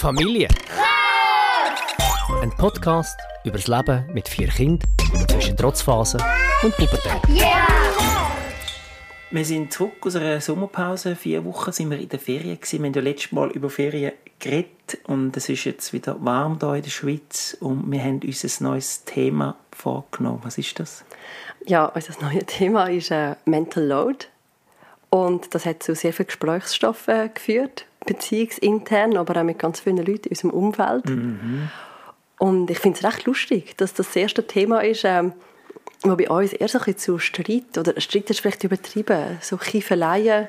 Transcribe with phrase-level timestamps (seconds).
[0.00, 0.48] Familie.
[2.40, 4.88] Ein Podcast über das Leben mit vier Kindern
[5.28, 6.22] zwischen Trotzphasen
[6.62, 7.20] und Pubertät.
[9.30, 11.14] Wir sind zurück aus einer Sommerpause.
[11.16, 12.58] Vier Wochen sind wir in der Ferien.
[12.58, 12.78] Gewesen.
[12.82, 16.76] Wir haben ja letztes Mal über Ferien geredet und es ist jetzt wieder warm hier
[16.76, 20.40] in der Schweiz und wir haben uns ein neues Thema vorgenommen.
[20.44, 21.04] Was ist das?
[21.66, 24.28] Ja, unser neues Thema ist äh, Mental Load
[25.10, 30.28] und das hat zu sehr vielen Gesprächsstoffen geführt, beziehungsintern, aber auch mit ganz vielen Leuten
[30.28, 31.04] in unserem Umfeld.
[32.38, 35.32] Und ich finde es recht lustig, dass das, das erste Thema ist, ähm,
[36.02, 39.58] was bei uns eher so ein bisschen zu Streit, oder Streit ist vielleicht übertrieben, so
[39.58, 40.48] Kiefeleien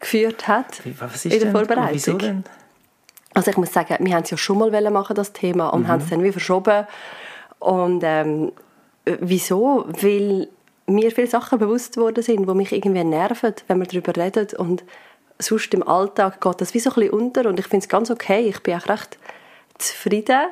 [0.00, 1.50] geführt hat Was ist in der?
[1.52, 1.94] Vorbereitung.
[1.94, 2.44] Wieso denn?
[3.34, 6.02] Also ich muss sagen, wir haben es ja schon mal machen, das Thema, und haben
[6.02, 6.86] es dann wie verschoben.
[7.58, 8.52] Und ähm,
[9.04, 9.84] wieso?
[9.88, 10.48] Weil
[10.86, 14.48] mir viele Sachen bewusst worden sind, die mich irgendwie nerven, wenn wir darüber reden.
[14.56, 14.84] Und
[15.38, 17.48] sonst im Alltag geht das wie so ein bisschen unter.
[17.48, 18.48] Und ich finde es ganz okay.
[18.48, 19.18] Ich bin auch recht
[19.78, 20.48] zufrieden.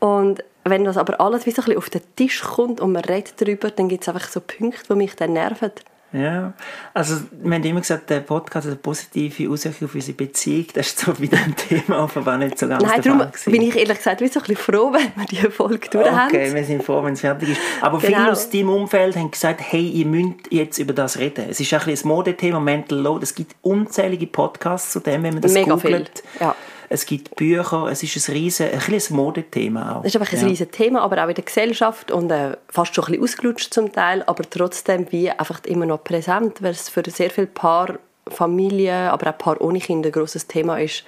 [0.00, 3.04] Und wenn das aber alles wie so ein bisschen auf den Tisch kommt und man
[3.04, 5.72] redet darüber, dann gibt es einfach so Punkte, die mich dann nerven.
[6.14, 6.52] Ja,
[6.94, 10.66] also wir haben immer gesagt, der Podcast hat eine positive Auswirkung auf unsere Beziehung.
[10.72, 13.96] Das ist so wieder ein Thema, offenbar nicht so ganz Nein, darum bin ich ehrlich
[13.98, 16.28] gesagt wie so ein bisschen froh, wenn wir diese Folge durch haben.
[16.28, 17.60] Okay, wir sind froh, wenn es fertig ist.
[17.80, 18.16] Aber Genau.
[18.16, 21.46] viele aus deinem Umfeld haben gesagt, hey, ihr müsst jetzt über das reden.
[21.50, 23.24] Es ist ein bisschen ein Modethema, Mental Load.
[23.24, 26.22] Es gibt unzählige Podcasts zu dem, wenn man das Mega googelt.
[26.32, 26.54] viel, ja.
[26.88, 30.02] Es gibt Bücher, es ist ein riesen, ein ein Modethema auch.
[30.02, 30.46] Das ist einfach ein Ja.
[30.46, 33.92] riesiges Thema, aber auch in der Gesellschaft und äh, fast schon ein bisschen ausgelutscht zum
[33.92, 39.08] Teil, aber trotzdem wie einfach immer noch präsent, weil es für sehr viele Paar, Familien,
[39.08, 41.04] aber auch Paar ohne Kinder ein grosses Thema ist.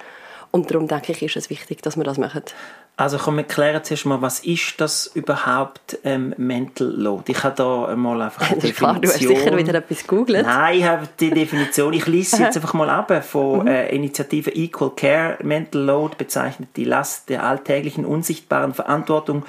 [0.51, 2.43] Und darum denke ich, ist es wichtig, dass wir das machen.
[2.99, 7.31] Also komm, wir klären zuerst mal, was ist das überhaupt ähm, Mental Load?
[7.31, 9.39] Ich habe da mal einfach eine ist klar, du hast Definition.
[9.45, 10.43] sicher wieder etwas gegoogelt.
[10.47, 11.93] Nein, ich habe die Definition.
[11.93, 13.21] Ich lese jetzt einfach mal ab Mhm.
[13.21, 15.37] von äh, Initiative Equal Care.
[15.43, 19.45] Mental Load bezeichnet die Last der alltäglichen unsichtbaren Verantwortung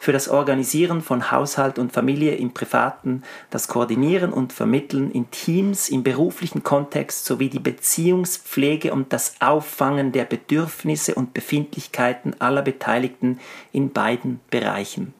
[0.00, 5.90] für das Organisieren von Haushalt und Familie im Privaten, das Koordinieren und Vermitteln in Teams
[5.90, 13.40] im beruflichen Kontext sowie die Beziehungspflege und das Auffangen der Bedürfnisse und Befindlichkeiten aller Beteiligten
[13.72, 15.12] in beiden Bereichen.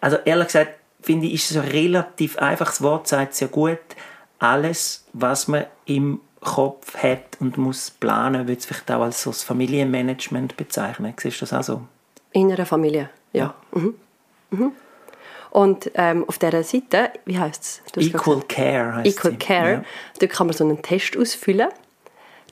[0.00, 3.80] Also ehrlich gesagt, finde ich, ist es ein relativ einfaches Wort, sagt sehr gut.
[4.38, 9.30] Alles, was man im Kopf hat und muss planen, würde es vielleicht auch als so
[9.30, 11.12] das Familienmanagement bezeichnen.
[11.18, 11.82] Siehst du das auch so?
[12.30, 13.54] In einer Familie, ja.
[13.72, 13.94] Mhm.
[14.50, 14.72] Mhm.
[15.50, 18.06] Und ähm, auf dieser Seite, wie heisst es?
[18.06, 19.38] Equal Care heißt Equal sie.
[19.38, 19.72] Care.
[19.72, 19.84] Ja.
[20.20, 21.68] Dort kann man so einen Test ausfüllen.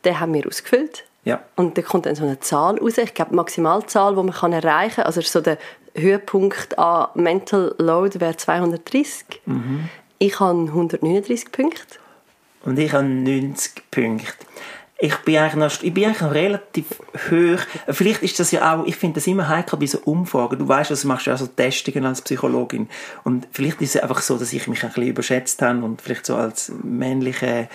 [0.05, 1.05] Den haben wir ausgefüllt.
[1.25, 1.43] Ja.
[1.57, 2.99] Und da kommt dann so eine Zahl raus.
[2.99, 5.59] Ich glaube, die Maximalzahl, die man kann erreichen kann, also so der
[5.95, 9.43] Höhepunkt an Mental Load wäre 230.
[9.45, 9.89] Mhm.
[10.19, 11.99] Ich habe 139 Punkte.
[12.65, 14.33] Und ich habe 90 Punkte.
[14.99, 16.87] Ich bin eigentlich noch, ich bin eigentlich noch relativ
[17.31, 17.59] hoch.
[17.89, 20.59] Vielleicht ist das ja auch, ich finde das immer heikel bei so Umfragen.
[20.59, 22.89] Du weißt, das machst du ja so Testungen als Psychologin.
[23.23, 26.25] Und vielleicht ist es einfach so, dass ich mich ein bisschen überschätzt habe und vielleicht
[26.25, 27.69] so als männliche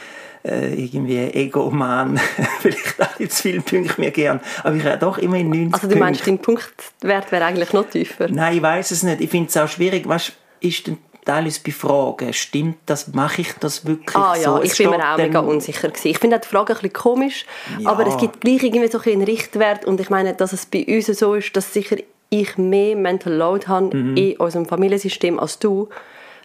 [0.43, 2.19] äh, irgendwie Egoman
[2.59, 4.39] vielleicht auch nicht zu viele Punkte mir gern.
[4.63, 6.31] Aber ich habe doch immer in 90 Also du meinst, Punkte.
[6.31, 8.29] dein Punktwert wäre eigentlich noch tiefer?
[8.29, 9.21] Nein, ich weiß es nicht.
[9.21, 10.07] Ich finde es auch schwierig.
[10.07, 14.61] Weißt, ist denn teilweise bei Fragen, stimmt das, mache ich das wirklich Ah ja, so?
[14.61, 16.07] ich bin mir auch mega unsicher gewesen.
[16.07, 17.45] Ich finde die Frage ein bisschen komisch,
[17.79, 17.89] Ja.
[17.91, 21.07] aber es gibt gleich irgendwie so einen Richtwert und ich meine, dass es bei uns
[21.07, 21.97] so ist, dass sicher
[22.29, 24.17] ich mehr Mental Load habe Mhm.
[24.17, 25.89] in unserem Familiensystem als du,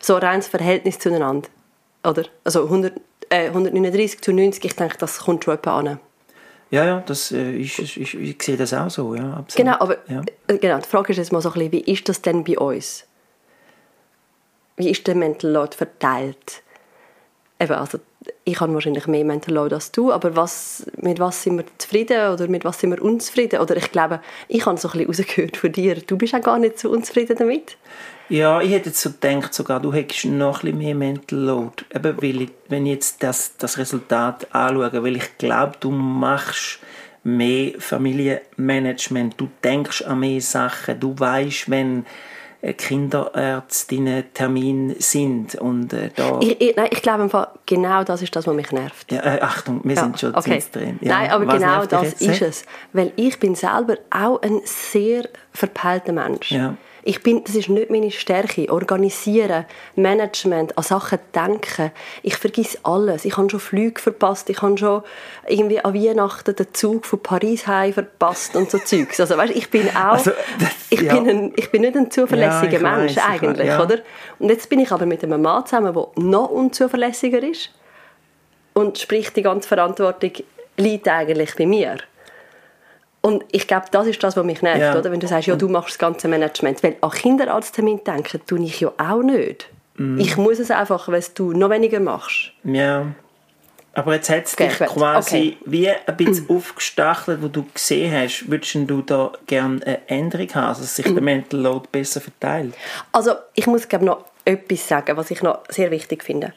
[0.00, 1.48] so rein das Verhältnis zueinander,
[2.04, 2.24] oder?
[2.44, 2.92] Also 100,
[3.30, 5.98] äh, 139 zu 90, ich denke, das kommt schon etwa an.
[6.72, 9.54] Ja, ja, das, äh, ist, ist, ich, ich sehe das auch so, ja, absolut.
[9.56, 10.22] Genau, aber Ja.
[10.48, 12.58] äh, genau, die Frage ist jetzt mal so ein bisschen, wie ist das denn bei
[12.58, 13.04] uns?
[14.76, 16.62] Wie ist der Mental Load verteilt?
[17.58, 17.98] Eben, also
[18.44, 22.32] ich habe wahrscheinlich mehr Mental Load als du, aber was, mit was sind wir zufrieden
[22.32, 23.60] oder mit was sind wir unzufrieden?
[23.60, 26.58] Oder ich glaube, ich habe so ein bisschen rausgehört von dir, du bist auch gar
[26.58, 27.76] nicht so unzufrieden damit.
[28.28, 31.84] Ja, ich hätte jetzt so gedacht, sogar du hättest noch ein bisschen mehr Mental Load.
[31.94, 36.80] Eben, weil ich, wenn ich jetzt das, das Resultat anschaue, weil ich glaube, du machst
[37.22, 42.04] mehr Familienmanagement, du denkst an mehr Sachen, du weißt, wenn
[42.62, 46.38] äh, Kinderärztinnen Termin sind und äh, da...
[46.40, 49.10] Ich, ich, nein, ich glaube, im Fall, genau das ist das, was mich nervt.
[49.12, 50.42] ja, äh, Achtung, wir sind schon okay.
[50.42, 50.98] ziemlich drin.
[51.00, 52.64] Ja, Nein, aber genau das ist es.
[52.92, 56.50] Weil ich bin selber auch ein sehr verpeilter Mensch.
[56.50, 56.76] Ja.
[57.08, 58.68] Ich bin, das ist nicht meine Stärke.
[58.72, 59.64] Organisieren,
[59.94, 61.92] Management, an Sachen denken.
[62.24, 63.24] Ich vergiss alles.
[63.24, 64.50] Ich habe schon Flüge verpasst.
[64.50, 65.02] Ich habe schon
[65.46, 69.20] irgendwie an Weihnachten den Zug von Paris heim verpasst und so Zeugs.
[69.20, 71.14] Also weißt, ich bin auch, Also, das- ich, ja.
[71.14, 73.82] bin ein, ich bin nicht ein zuverlässiger Ja, Mensch ich eigentlich, weiss, ja.
[73.84, 73.98] oder?
[74.40, 77.70] Und jetzt bin ich aber mit einem Mann zusammen, der noch unzuverlässiger ist.
[78.74, 80.32] Und sprich, die ganze Verantwortung
[80.76, 81.98] liegt eigentlich bei mir.
[83.26, 84.96] Und ich glaube, das ist das, was mich nervt, Ja.
[84.96, 85.10] oder?
[85.10, 86.80] Wenn du sagst, ja, du machst das ganze Management.
[86.84, 89.68] Weil an Kinderarzttermin denken tue ich ja auch nicht.
[89.96, 90.20] Mhm.
[90.20, 92.52] Ich muss es einfach, weil du noch weniger machst.
[92.62, 93.06] Ja.
[93.94, 95.56] Aber jetzt hat es dich quasi okay.
[95.64, 100.66] wie ein bisschen aufgestachelt, wo du gesehen hast, würdest du da gerne eine Änderung haben,
[100.68, 102.74] also dass sich der Mental Load besser verteilt?
[103.10, 106.52] Also ich muss glaube noch etwas sagen, was ich noch sehr wichtig finde.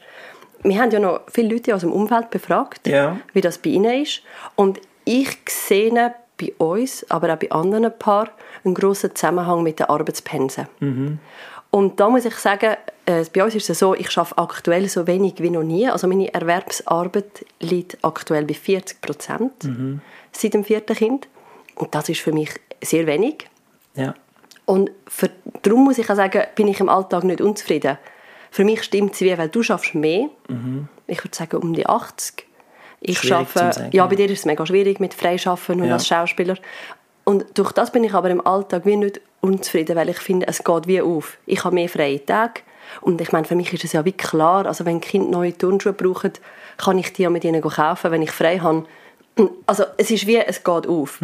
[0.61, 3.17] Wir haben ja noch viele Leute aus dem Umfeld befragt, Ja.
[3.33, 4.21] wie das bei ihnen ist.
[4.55, 8.29] Und ich sehe bei uns, aber auch bei anderen Paaren,
[8.63, 10.67] einen grossen Zusammenhang mit den Arbeitspensen.
[11.71, 12.75] Und da muss ich sagen,
[13.05, 15.87] äh, bei uns ist es so, ich arbeite aktuell so wenig wie noch nie.
[15.87, 19.51] Also meine Erwerbsarbeit liegt aktuell bei 40 Prozent
[20.31, 21.27] seit dem vierten Kind.
[21.75, 22.51] Und das ist für mich
[22.81, 23.47] sehr wenig.
[23.95, 24.15] Ja.
[24.65, 25.29] Und für,
[25.61, 27.97] darum muss ich auch sagen, bin ich im Alltag nicht unzufrieden.
[28.51, 30.29] Für mich stimmt es wie, weil du schaffst mehr.
[31.07, 32.45] Ich würde sagen um die 80.
[33.01, 33.27] Ich Mhm.
[33.27, 35.93] Schwierig sagen, ja, bei dir ist es mega schwierig mit Freischaffen und Ja.
[35.93, 36.55] als Schauspieler.
[37.23, 40.63] Und durch das bin ich aber im Alltag wie nicht unzufrieden, weil ich finde, es
[40.63, 41.37] geht wie auf.
[41.45, 42.61] Ich habe mehr freie Tage.
[43.01, 45.93] Und ich meine, für mich ist es ja wie klar, also wenn Kinder neue Turnschuhe
[45.93, 46.33] brauchen,
[46.77, 48.85] kann ich die ja mit ihnen kaufen, wenn ich frei habe.
[49.67, 51.19] Also es ist wie, es geht auf.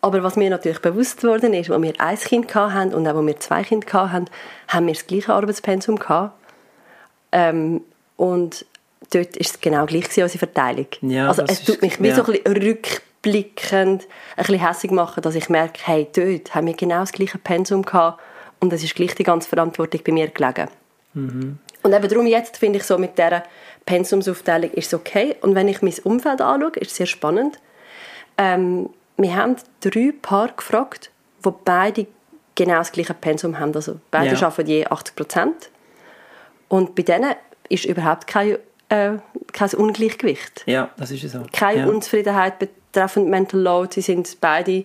[0.00, 3.26] Aber was mir natürlich bewusst worden ist, als wir ein Kind hatten und auch als
[3.26, 4.26] wir zwei Kinder hatten,
[4.68, 6.32] haben wir das gleiche Arbeitspensum gehabt.
[7.32, 7.82] Ähm,
[8.16, 8.64] und
[9.12, 10.86] dort ist es genau gleich gewesen, unsere Verteilung.
[11.02, 12.14] Ja, also es tut mich wie ja.
[12.14, 14.06] so ein bisschen rückblickend
[14.36, 17.82] ein bisschen hässig machen, dass ich merke, hey, dort haben wir genau das gleiche Pensum
[17.82, 18.20] gehabt
[18.60, 20.68] und es ist gleich die ganze Verantwortung bei mir gelegen.
[21.82, 23.42] Und eben darum jetzt finde ich so mit dieser
[23.86, 25.36] Pensumsaufteilung ist es okay.
[25.40, 27.58] Und wenn ich mein Umfeld anschaue, ist es sehr spannend.
[28.36, 31.10] Ähm, wir haben drei Paare gefragt,
[31.42, 32.06] wo beide
[32.54, 33.74] genau das gleiche Pensum haben.
[33.74, 34.46] Also beide Ja.
[34.46, 35.70] arbeiten je 80 Prozent.
[36.68, 37.34] Und bei denen
[37.68, 39.12] ist überhaupt kein, äh,
[39.52, 40.62] kein Ungleichgewicht.
[40.66, 41.42] Ja, das ist so.
[41.52, 41.86] Keine ja.
[41.86, 43.94] Unzufriedenheit betreffend Mental Load.
[43.94, 44.84] Sie sind beide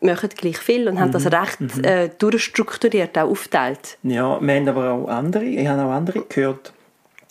[0.00, 1.28] machen gleich viel und haben das Mhm.
[1.34, 3.98] recht äh, durchstrukturiert auch aufteilt.
[4.04, 6.72] Ja, wir haben aber auch andere, ich habe auch andere gehört,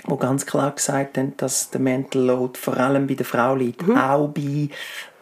[0.10, 3.88] die ganz klar gesagt haben, dass der Mental Load vor allem bei der Frau liegt,
[3.88, 3.98] Mhm.
[3.98, 4.70] auch bei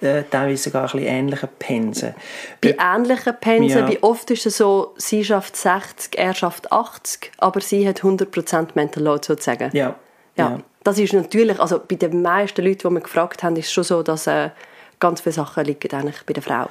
[0.02, 2.14] äh, teilweise sogar ein bisschen ähnlichen Pensen.
[2.62, 3.98] Bei ähnlichen Pensen, Ja.
[4.02, 9.04] oft ist es so, sie schafft 60, er schafft 80, aber sie hat 100% Mental
[9.04, 9.70] Load sozusagen.
[9.74, 9.96] Ja,
[10.36, 10.60] Ja, ja.
[10.86, 13.84] Das ist natürlich, also bei den meisten Leuten, die wir gefragt haben, ist es schon
[13.84, 14.52] so, dass äh,
[15.00, 16.70] ganz viele Sachen liegen eigentlich bei der Frau.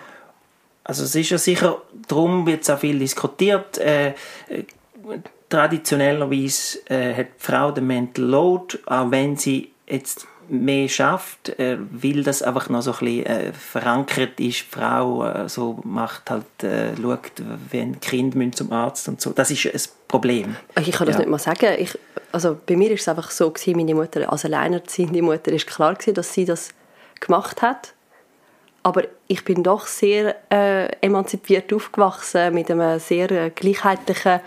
[0.85, 3.77] Also es ist ja sicher, darum wird es auch viel diskutiert.
[3.79, 4.15] Äh, äh,
[5.49, 11.79] traditionellerweise äh, hat die Frau den Mental Load, auch wenn sie jetzt mehr schafft, äh,
[11.91, 14.61] weil das einfach noch so ein bisschen äh, verankert ist.
[14.61, 17.33] Die Frau äh, so macht halt, äh, schaut,
[17.71, 17.97] wenn
[18.35, 19.31] müssen zum Arzt und so.
[19.31, 20.57] Das ist ein Problem.
[20.81, 21.21] Ich kann das Ja.
[21.21, 21.75] nicht mal sagen.
[21.79, 21.99] Ich,
[22.35, 25.95] also bei mir ist es einfach so gewesen, meine Mutter als alleinerziehende Mutter ist klar
[25.95, 26.71] gewesen, dass sie das
[27.21, 27.95] gemacht hat.
[28.83, 34.41] Aber ich bin doch sehr äh, emanzipiert aufgewachsen mit einem sehr äh, gleichheitlichen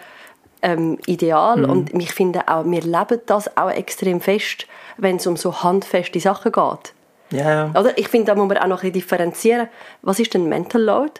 [0.61, 1.69] ähm, Ideal Mhm.
[1.69, 4.67] und ich finde auch, wir leben das auch extrem fest,
[4.97, 6.93] wenn es um so handfeste Sachen geht.
[7.31, 7.97] Ja, Oder?
[7.97, 9.67] Ich finde, da muss man auch noch ein differenzieren.
[10.01, 11.13] Was ist denn Mental Load?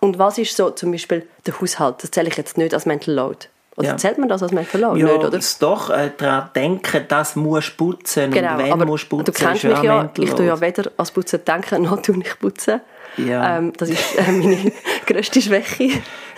[0.00, 2.02] Und was ist so zum Beispiel der Haushalt?
[2.02, 3.46] Das zähle ich jetzt nicht als Mental Load.
[3.76, 3.96] Oder Ja.
[3.96, 4.74] zählt man das als Load?
[4.74, 5.30] ja nicht, oder?
[5.30, 9.16] das doch äh, daran denken, das musst du putzen Genau, und wenn aber musst du
[9.18, 12.00] putzen, du kennst ist mich ja, Mental ich tue ja weder als Putzen denken, noch
[12.00, 12.80] tue ich putzen.
[13.18, 13.58] Ja.
[13.58, 14.72] Ähm, das ist äh, meine
[15.06, 15.88] grösste Schwäche,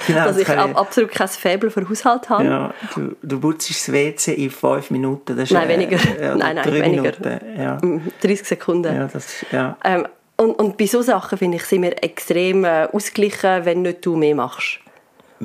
[0.06, 2.44] Genau, dass das ich ab, absolut kein Faible für Haushalt habe.
[2.44, 5.36] Ja, du, du putzt das WC in fünf Minuten.
[5.36, 5.96] Das ist, Nein, weniger.
[6.20, 7.02] ja, Nein, nein, drei weniger.
[7.02, 7.40] Minuten.
[7.60, 7.78] Ja.
[7.82, 8.94] Mhm, 30 Sekunden.
[8.94, 9.76] Ja, das, ist- ja.
[9.84, 14.06] Ähm, und, und bei solchen Sachen, finde ich, sind wir extrem äh, ausgeglichen, wenn nicht
[14.06, 14.78] du mehr machst.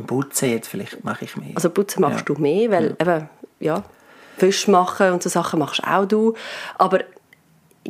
[0.02, 1.52] Putzen jetzt vielleicht mache ich mehr.
[1.56, 2.36] Also putzen machst Ja.
[2.36, 3.84] du mehr, weil eben, ja,
[4.38, 6.34] Wäsche machen und so Sachen machst auch du.
[6.78, 7.00] Aber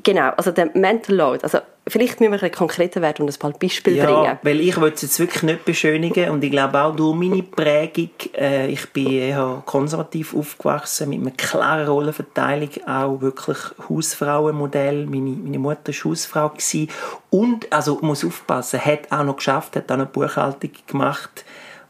[0.04, 3.40] genau, also der Mental Load, also vielleicht müssen wir ein bisschen konkreter werden und ein
[3.40, 4.38] paar Beispiele ja, bringen.
[4.42, 8.10] weil ich will es jetzt wirklich nicht beschönigen und ich glaube auch durch meine Prägung,
[8.38, 13.58] äh, ich bin eher konservativ aufgewachsen mit einer klaren Rollenverteilung, auch wirklich
[13.90, 15.06] Hausfrauenmodell.
[15.08, 16.90] Meine, meine Mutter war Hausfrau gewesen.
[17.30, 21.44] und, also muss aufpassen, hat auch noch geschafft, hat auch noch Buchhaltung gemacht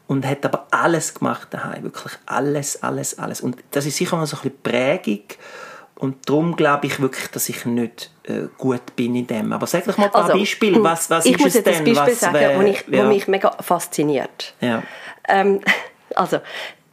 [0.06, 3.40] und hat aber alles gemacht daheim, wirklich alles, alles, alles.
[3.40, 5.24] Und das ist sicher noch so ein bisschen Prägung
[5.96, 9.52] und darum glaube ich wirklich, dass ich nicht äh, gut bin in dem.
[9.52, 10.82] Aber sag doch mal ein paar Beispiele.
[10.82, 11.74] Was, was Also, ich ist muss es denn?
[11.74, 13.04] ein Beispiel was sagen, wär- wo, ich, ja.
[13.04, 14.54] wo mich mega fasziniert.
[14.60, 14.82] Ja.
[15.28, 15.60] Ähm,
[16.14, 16.40] also,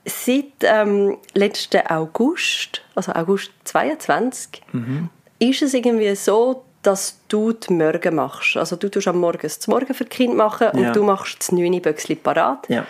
[0.05, 5.09] seit ähm, letzten August, also August 22, Mhm.
[5.39, 8.57] ist es irgendwie so, dass du die Morgen machst.
[8.57, 10.91] Also du tust am Morgen das Morgen für die Kinder machen und Ja.
[10.91, 12.67] du machst das 9 Böckchen parat.
[12.69, 12.85] Ja.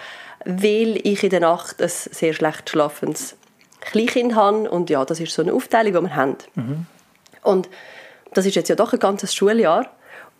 [0.46, 3.36] Weil ich in der Nacht ein sehr schlecht schlafendes
[3.82, 4.70] Kleinkind habe.
[4.70, 6.38] Und ja, das ist so eine Aufteilung, die wir haben.
[6.56, 6.86] Mhm.
[7.44, 7.70] Und
[8.34, 9.88] das ist jetzt ja doch ein ganzes Schuljahr.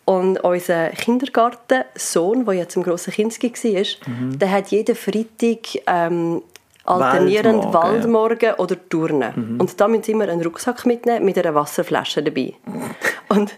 [0.06, 4.40] Und unser Kindergartensohn, der jetzt im grossen Kinski war, mhm.
[4.40, 6.42] der hat jeden Freitag ähm,
[6.86, 8.60] alternierend Waldmorgen, Waldmorgen ja.
[8.60, 9.34] oder Turnen.
[9.36, 9.62] Mhm.
[9.62, 12.54] Und da müssen sie immer einen Rucksack mitnehmen mit einer Wasserflasche dabei.
[13.30, 13.54] Und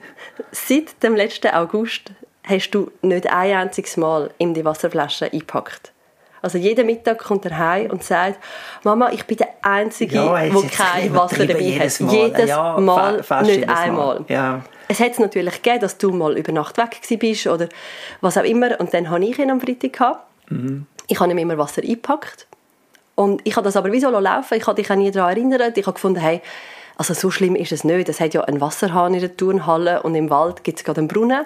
[0.51, 2.11] seit dem letzten August
[2.43, 5.93] hast du nicht ein einziges Mal in die Wasserflasche eingepackt.
[6.43, 8.37] Also jeden Mittag kommt er heim und sagt,
[8.83, 12.01] Mama, ich bin der Einzige, ja, der kein Wasser dabei hat.
[12.01, 12.13] Mal.
[12.13, 14.19] Jedes ja, Mal, nicht einmal.
[14.19, 14.25] Mal.
[14.27, 14.61] Ja.
[14.89, 17.69] Es hat es natürlich gegeben, dass du mal über Nacht weg bist oder
[18.19, 18.77] was auch immer.
[18.81, 20.19] Und dann hatte ich ihn am Freitag.
[20.49, 20.85] Mhm.
[21.07, 22.45] Ich habe ihm immer Wasser eingepackt.
[23.15, 25.77] Und ich habe das aber wie so laufen Ich habe dich auch nie daran erinnert.
[25.77, 26.41] Ich habe gefunden, hey,
[26.95, 28.09] also so schlimm ist es nicht.
[28.09, 31.07] Es hat ja einen Wasserhahn in der Turnhalle und im Wald gibt es gerade einen
[31.07, 31.45] Brunnen.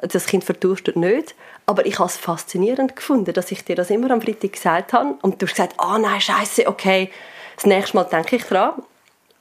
[0.00, 1.34] Das Kind verdurstet nicht.
[1.66, 5.14] Aber ich habe es faszinierend gefunden, dass ich dir das immer am Freitag gesagt habe.
[5.22, 7.10] Und du hast gesagt, ah oh, nein, scheiße, okay,
[7.56, 8.72] das nächste Mal denke ich dran.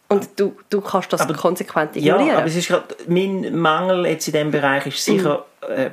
[0.10, 2.28] Und du, du kannst das aber, konsequent ignorieren.
[2.28, 5.74] Ja, aber es ist grad, mein Mangel jetzt in diesem Bereich ist sicher mhm.
[5.74, 5.92] äh,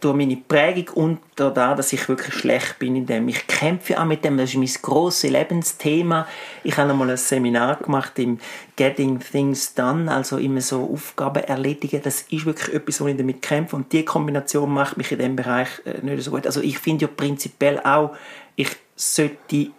[0.00, 3.28] durch meine Prägung unter da, dass ich wirklich schlecht bin in dem.
[3.28, 6.26] Ich kämpfe auch mit dem, das ist mein grosses Lebensthema.
[6.62, 8.38] Ich habe einmal ein Seminar gemacht im
[8.76, 12.00] Getting Things Done, also immer so Aufgaben erledigen.
[12.02, 15.36] Das ist wirklich etwas, wo ich damit kämpfe und die Kombination macht mich in dem
[15.36, 16.46] Bereich äh, nicht so gut.
[16.46, 18.14] Also ich finde ja prinzipiell auch,
[18.54, 19.70] ich sollte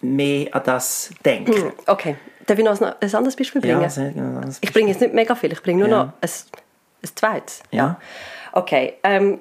[0.00, 1.54] mehr an das denken.
[1.54, 2.16] Hm, okay.
[2.46, 3.80] Darf ich noch ein anderes Beispiel bringen?
[3.80, 4.40] Ja, sehr genau.
[4.60, 6.04] Ich bringe jetzt nicht mega viel, ich bringe nur ja.
[6.04, 6.30] noch ein,
[7.02, 7.62] ein zweites.
[7.70, 7.98] Ja.
[8.56, 9.40] Okay, ähm,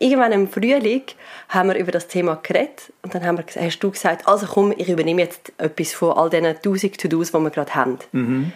[0.00, 1.02] irgendwann im Frühling
[1.48, 4.74] haben wir über das Thema geredet und dann haben wir, hast du gesagt, also komm,
[4.76, 7.98] ich übernehme jetzt etwas von all diesen 1000 To-Dos, die wir gerade haben.
[8.10, 8.52] Mhm.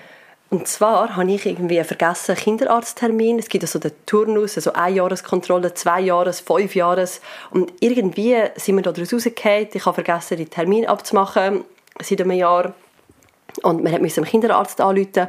[0.51, 3.39] Und zwar habe ich irgendwie vergessen Kinderarzttermin.
[3.39, 7.23] Es gibt also den Turnus, also eine Jahreskontrolle, zwei Jahres, fünf Jahres.
[7.51, 9.69] Und irgendwie sind wir da daraus rausgefallen.
[9.73, 11.65] Ich habe vergessen, den Termin abzumachen
[12.03, 12.75] seit einem Jahr.
[13.63, 15.29] Und wir mussten dem Kinderarzt anrufen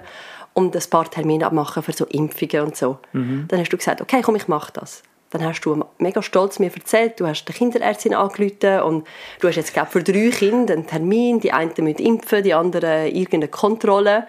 [0.54, 3.00] und ein paar Termine abmachen für so Impfungen und so.
[3.12, 3.46] Mhm.
[3.48, 5.04] Dann hast du gesagt, okay, komm, ich mache das.
[5.32, 9.08] Dann hast du mega stolz mir erzählt, du hast der Kinderärztin angerufen und
[9.40, 13.08] du hast jetzt glaub, für drei Kinder einen Termin, die einen müssen impfen, die anderen
[13.08, 14.28] irgendeine Kontrolle.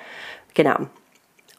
[0.54, 0.86] Genau.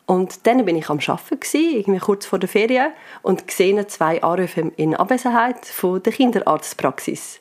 [0.08, 2.92] Und dann bin ich am Arbeiten, irgendwie kurz vor der Ferien,
[3.22, 7.40] und gesehen zwei Anrufe in Abwesenheit von der Kinderarztpraxis.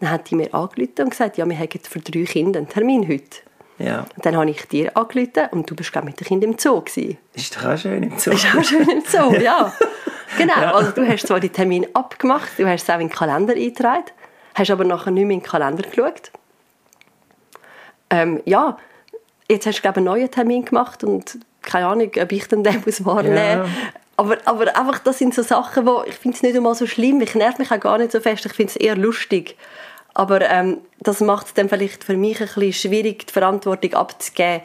[0.00, 3.08] Dann hat die mir angerufen und gesagt, ja, wir haben für drei Kinder einen Termin
[3.08, 3.40] heute.
[3.78, 4.06] Ja.
[4.16, 6.80] Und dann habe ich dir angerufen und du bist glaube mit dem Kind im Zoo
[6.80, 7.18] gewesen.
[7.34, 8.30] Ist doch auch schön im Zoo.
[8.30, 9.72] Ist auch schön im Zoo, ja.
[10.38, 10.74] genau, ja.
[10.74, 14.04] also du hast zwar die Termin abgemacht, du hast es auch in den Kalender eingetragen,
[14.54, 16.30] hast aber nachher nicht mehr in den Kalender geschaut.
[18.08, 18.78] Ähm, ja,
[19.48, 22.82] jetzt hast du glaube einen neuen Termin gemacht und keine Ahnung, ob ich dann den
[22.84, 23.66] muss wahrnehmen ja.
[24.16, 27.20] aber, aber einfach, das sind so Sachen, wo ich finde es nicht einmal so schlimm,
[27.20, 29.56] ich nerv mich auch gar nicht so fest, ich finde es eher lustig.
[30.16, 34.62] Aber ähm, das macht es dann vielleicht für mich ein bisschen schwierig, die Verantwortung abzugeben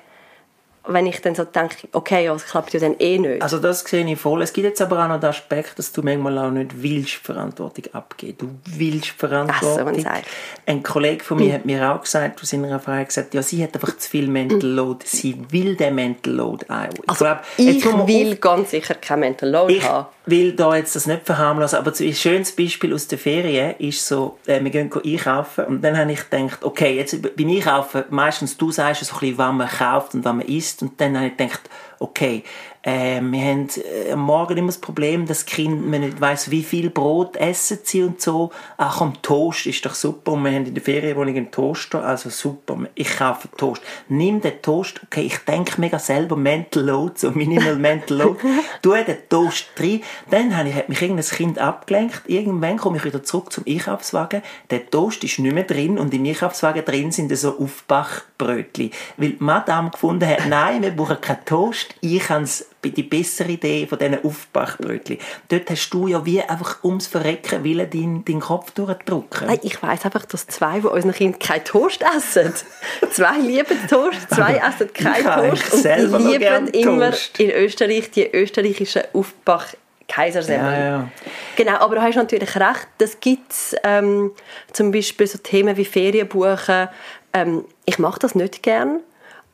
[0.88, 3.42] wenn ich dann so denke, okay, ja, es klappt ja dann eh nicht.
[3.42, 4.42] Also das sehe ich voll.
[4.42, 7.86] Es gibt jetzt aber auch noch den Aspekt, dass du manchmal auch nicht willst Verantwortung
[7.94, 8.38] abgeben.
[8.40, 10.04] Du willst Verantwortung.
[10.08, 10.22] Ach so,
[10.66, 11.54] Ein Kollege von mir hm.
[11.54, 14.62] hat mir auch gesagt, aus seiner Frage gesagt, ja, sie hat einfach zu viel Mental
[14.62, 14.76] hm.
[14.76, 15.06] Load.
[15.06, 16.88] Sie will den Mental Load auch.
[16.92, 20.08] Ich, also, glaub, ich will auf, ganz sicher kein Mental Load ich haben.
[20.26, 24.06] Ich will da jetzt das nicht verharmlosen, aber ein schönes Beispiel aus der Ferien ist
[24.06, 28.56] so, äh, wir gehen einkaufen und dann habe ich gedacht, okay, jetzt beim Einkaufen, meistens
[28.56, 30.71] du sagst so ein bisschen, was man kauft und was man isst.
[30.80, 31.70] Und dann ich gedacht,
[32.02, 32.44] okay,
[32.84, 36.50] äh, wir haben äh, am Morgen immer das Problem, dass das Kind man nicht weiss,
[36.50, 38.52] wie viel Brot essen sie und so.
[38.78, 40.32] Ach komm, Toast ist doch super.
[40.32, 42.80] Und wir haben in der Ferienwohnung einen Toaster, also super.
[42.96, 43.84] Ich kaufe Toast.
[44.10, 48.40] Nimm den Toast, okay, ich denke mega selber Mental Load, so Minimal Mental Load.
[48.82, 50.02] tu den Toast rein.
[50.32, 52.24] Dann habe ich, hat mich irgendein Kind abgelenkt.
[52.26, 54.42] Irgendwann komme ich wieder zurück zum Einkaufswagen.
[54.72, 58.90] Der Toast ist nicht mehr drin und im Einkaufswagen drin sind so Aufbachbrötchen.
[59.18, 61.91] Weil die Madame gefunden hat, nein, wir brauchen keinen Toast.
[62.00, 65.18] Ich es die bessere Idee von diesen Aufbachbrötchen.
[65.50, 69.48] Dort hast du ja wie einfach ums Verrecken willen deinen, deinen Kopf durchdrücken.
[69.48, 72.54] Nein, ich weiss einfach, dass zwei von unseren Kindern keinen Toast essen.
[73.12, 79.04] zwei lieben Toast, zwei essen keinen Toast und die lieben immer in Österreich die österreichischen
[79.14, 79.68] Aufbach
[80.12, 80.74] Kaisersemmeln.
[80.74, 81.12] Ja, ja.
[81.56, 84.32] Genau, aber du hast natürlich recht, das gibt es ähm,
[84.74, 86.90] zum Beispiel so Themen wie Ferienbuchen.
[87.34, 89.00] Ähm, ich mache das nicht gern,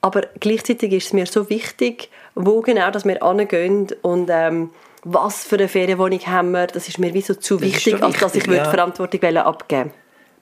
[0.01, 4.69] aber gleichzeitig ist es mir so wichtig, wo genau dass wir hingehen und ähm,
[5.03, 8.19] was für eine Ferienwohnung haben wir, das ist mir wie so zu wichtig, wichtig, als
[8.19, 8.63] dass ich ja.
[8.63, 9.91] die Verantwortung abgeben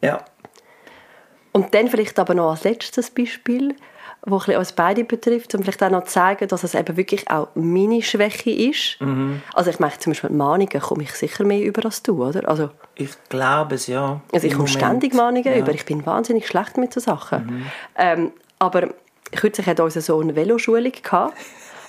[0.02, 0.24] Ja.
[1.52, 3.76] Und dann vielleicht aber noch als letztes Beispiel,
[4.26, 7.50] wo uns beide betrifft, um vielleicht auch noch zu zeigen, dass es eben wirklich auch
[7.54, 9.00] meine Schwäche ist.
[9.00, 9.42] Mhm.
[9.54, 12.48] Also ich meine, zum Beispiel mit Mahnungen komme ich sicher mehr über als du, oder?
[12.50, 14.20] Also, ich glaube es, ja.
[14.34, 15.58] Also ich komme ständig Mahnungen ja.
[15.58, 15.72] über.
[15.74, 17.46] Ich bin wahnsinnig schlecht mit so Sachen.
[17.46, 17.66] Mhm.
[17.98, 18.90] Ähm, aber
[19.32, 21.38] kürzlich hat unser Sohn eine Veloschulung gehabt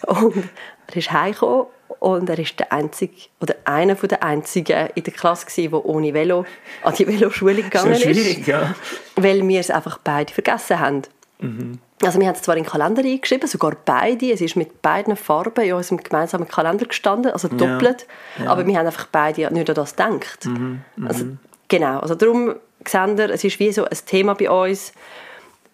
[0.07, 0.49] und
[0.89, 1.67] er ist heimgekommen
[1.99, 6.15] Und er ist der einzige, oder einer der einzigen in der Klasse gewesen, der ohne
[6.15, 6.45] Velo
[6.83, 8.47] an die Veloschule gegangen Schon schwierig, ist.
[8.47, 8.75] ja.
[9.17, 11.03] Weil wir es einfach beide vergessen haben.
[11.39, 11.79] Mhm.
[12.03, 14.31] Also wir haben es zwar in den Kalender eingeschrieben, sogar beide.
[14.31, 18.07] Es ist mit beiden Farben in unserem gemeinsamen Kalender gestanden, also doppelt.
[18.47, 20.45] Aber wir haben einfach beide nicht an das gedacht.
[20.45, 21.25] Mhm, Also,
[21.69, 24.93] genau, also darum wir, es ist wie so ein Thema bei uns.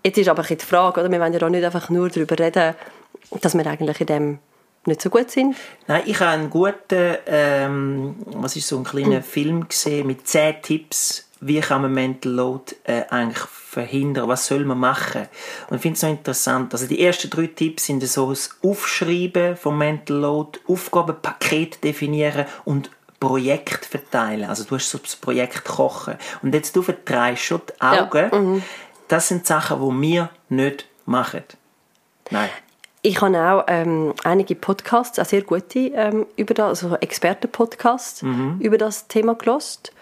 [0.04, 1.10] Jetzt ist aber die Frage, oder?
[1.10, 2.74] wir wollen ja auch nicht einfach nur darüber reden,
[3.40, 4.38] dass wir eigentlich in dem
[4.84, 5.56] nicht so gut sind.
[5.86, 10.60] Nein, ich habe einen guten, ähm, was ist so ein kleiner Film gesehen mit zehn
[10.60, 15.28] Tipps, wie kann man Mental Load äh, eigentlich verhindern, was soll man machen.
[15.68, 19.56] Und ich finde es so interessant, also die ersten drei Tipps sind so das Aufschreiben
[19.56, 24.48] vom Mental Load, Aufgabenpaket definieren und Projekt verteilen.
[24.48, 26.16] Also du hast so das Projekt kochen.
[26.42, 28.62] Und jetzt du verdrehst schon die Augen.
[29.06, 31.44] Das sind Sachen, die wir nicht machen.
[32.30, 32.50] Nein.
[33.02, 38.22] Ich habe auch ähm, einige Podcasts, auch sehr gute, ähm, über das, also Experten-Podcasts
[38.60, 39.92] über das Thema gelost.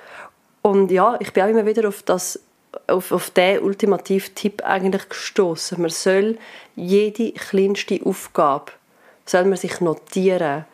[0.62, 2.40] Und ja, ich bin auch immer wieder auf das
[2.86, 5.80] auf, auf den ultimativen Tipp eigentlich gestoßen.
[5.80, 6.38] Man soll
[6.76, 8.72] jede kleinste Aufgabe
[9.30, 10.64] soll man sich notieren.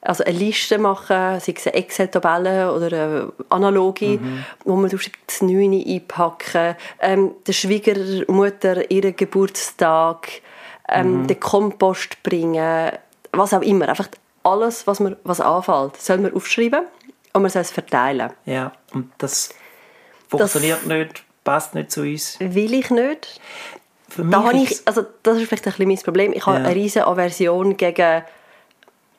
[0.00, 4.20] Also eine Liste machen, sei es eine Excel-Tabelle oder eine analoge,
[4.64, 10.28] wo man das Neune einpacken, ähm, der Schwiegermutter ihren Geburtstag,
[10.88, 12.92] ähm, den Kompost bringen,
[13.32, 13.88] was auch immer.
[13.88, 14.08] Einfach
[14.42, 16.84] alles, was, man, was anfällt, soll man aufschreiben
[17.32, 18.30] und man soll es verteilen.
[18.44, 19.50] Ja, und das
[20.28, 22.36] funktioniert nicht, passt nicht zu uns.
[22.40, 23.40] Will ich nicht.
[24.16, 26.32] Da habe ich, also das ist vielleicht ein bisschen mein Problem.
[26.34, 26.64] Ich habe Ja.
[26.66, 28.22] eine riesige Aversion gegen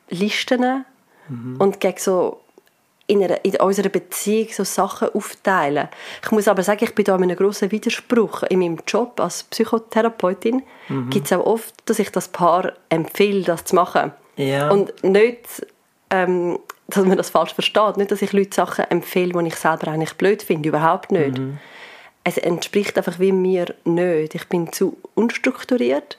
[0.08, 0.84] Listen
[1.28, 1.56] Mhm.
[1.58, 2.40] und gegen so
[3.08, 5.88] in, einer, in unserer Beziehung so Sachen aufteilen.
[6.24, 8.42] Ich muss aber sagen, ich bin da in einem grossen Widerspruch.
[8.44, 11.10] In meinem Job als Psychotherapeutin Mhm.
[11.10, 14.12] gibt es auch oft, dass ich das Paar empfehle, das zu machen.
[14.36, 14.70] Ja.
[14.70, 15.66] Und nicht,
[16.10, 16.58] ähm,
[16.88, 17.96] dass man das falsch versteht.
[17.96, 20.68] Nicht, dass ich Leute Sachen empfehle, die ich selber eigentlich blöd finde.
[20.68, 21.38] Überhaupt nicht.
[21.38, 21.58] Mhm.
[22.22, 24.34] Es entspricht einfach wie mir nicht.
[24.34, 26.18] Ich bin zu unstrukturiert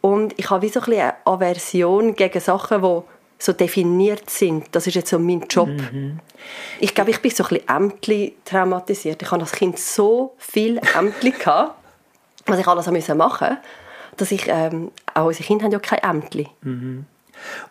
[0.00, 3.02] und ich habe wie so ein bisschen eine Aversion gegen Sachen, die
[3.38, 4.66] so definiert sind.
[4.72, 5.70] Das ist jetzt so mein Job.
[6.80, 9.22] Ich glaube, ich bin so ein bisschen Ämtli traumatisiert.
[9.22, 11.76] Ich habe als Kind so viel Ämtli gehabt,
[12.46, 13.58] was ich alles machen musste,
[14.16, 16.48] dass ich, ähm, auch unsere Kinder haben ja kein Ämtli.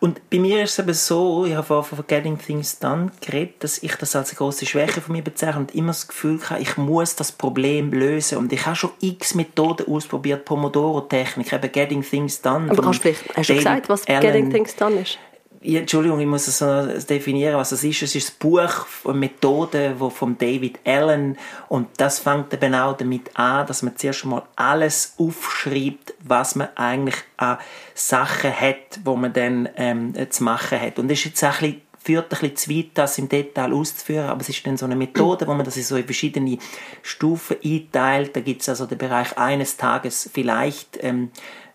[0.00, 3.62] Und bei mir ist es eben so, ich habe vorhin von Getting Things Done geredet,
[3.64, 6.60] dass ich das als eine grosse Schwäche von mir bezeichne und immer das Gefühl habe,
[6.60, 8.38] ich muss das Problem lösen.
[8.38, 12.70] Und ich habe schon x Methoden ausprobiert, Pomodoro-Technik, eben Getting Things Done.
[12.70, 14.20] Aber kannst du vielleicht, hast du gesagt, was Allen.
[14.20, 15.18] Getting Things Done ist?
[15.66, 18.02] Entschuldigung, ich muss es so definieren, was es ist.
[18.02, 22.96] Es ist ein Buch von Methoden wo von David Allen und das fängt eben auch
[22.96, 27.56] damit an, dass man zuerst mal alles aufschreibt, was man eigentlich an
[27.94, 30.98] Sachen hat, wo man dann ähm, zu machen hat.
[30.98, 33.72] Und das ist jetzt auch ein bisschen führt ein bisschen zu weit, das im Detail
[33.72, 36.58] auszuführen, aber es ist dann so eine Methode, wo man das in so verschiedene
[37.02, 38.36] Stufen einteilt.
[38.36, 41.30] Da gibt es also den Bereich eines Tages vielleicht, ähm,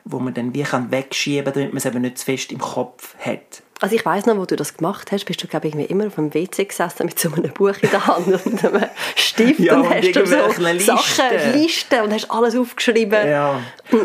[0.05, 3.15] wo man dann wie kann wegschieben, damit man es eben nicht zu fest im Kopf
[3.17, 3.63] hat.
[3.81, 6.15] Also ich weiß noch, wo du das gemacht hast, bist du glaube ich immer auf
[6.15, 9.85] dem WC gesessen mit so einem Buch in der Hand und einem Stift Ja, und
[9.85, 11.59] und hast du so irgendwelchen Sachen, Listen.
[11.59, 13.27] Listen und hast alles aufgeschrieben.
[13.27, 13.61] Ja.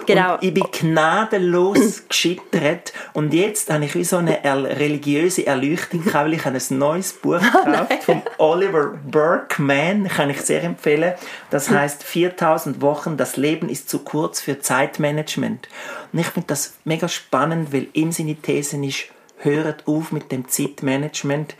[0.06, 0.34] Genau.
[0.34, 6.26] Und ich bin gnadenlos gescheitert und jetzt habe ich wie so eine religiöse Erleuchtung gehabt,
[6.26, 11.14] weil ich habe ein neues Buch gekauft von Oliver Berkman, kann ich sehr empfehlen.
[11.50, 15.68] Das heißt 4000 Wochen, das Leben ist zu kurz für Zeitmanagement.
[16.12, 19.06] Und ich finde das mega spannend, weil ihm seine These ist,
[19.38, 21.54] hört auf mit dem Zeitmanagement,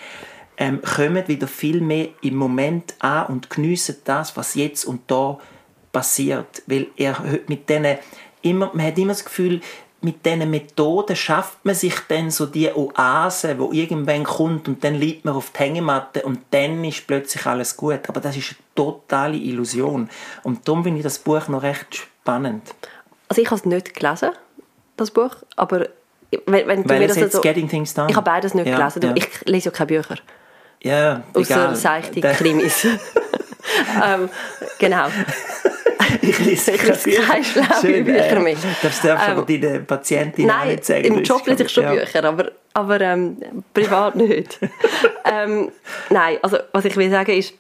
[0.57, 5.39] ähm, kommt wieder viel mehr im Moment an und geniessen das, was jetzt und da
[5.93, 6.63] passiert.
[6.67, 7.17] Weil er
[7.49, 7.99] mit denen
[8.43, 9.61] immer, man hat immer das Gefühl,
[10.05, 14.95] mit diesen Methoden schafft man sich dann so die Oase, wo irgendwann kommt und dann
[14.95, 18.01] liegt man auf die Hängematte und dann ist plötzlich alles gut.
[18.09, 20.11] Aber das ist eine totale Illusion.
[20.43, 22.75] Und darum finde ich das Buch noch recht spannend.
[23.29, 24.33] Also ich habe es nicht gelesen,
[24.99, 25.89] das Buch, aber
[26.47, 27.41] wenn, wenn du Weil mir es das so...
[27.41, 28.09] Getting Things Done.
[28.11, 29.01] Ich habe beides nicht Ja, gelesen.
[29.01, 29.15] Du, ja.
[29.17, 30.17] Ich lese ja keine Bücher.
[30.83, 31.75] Ja, Außer egal.
[31.77, 32.85] seichte Der- Krimis.
[34.05, 34.29] ähm,
[34.79, 35.07] genau.
[36.21, 38.57] Ich lese keine schlauen Bücher mehr.
[38.83, 41.05] Das darfst du Ähm, aber deinen Patientinnen auch Nein, nicht sagen.
[41.05, 41.95] im Das Job lese ich schon ja.
[41.95, 43.37] Bücher, aber, aber ähm,
[43.73, 44.59] privat nicht.
[45.25, 45.71] ähm,
[46.11, 47.55] nein, also was ich will sagen ist,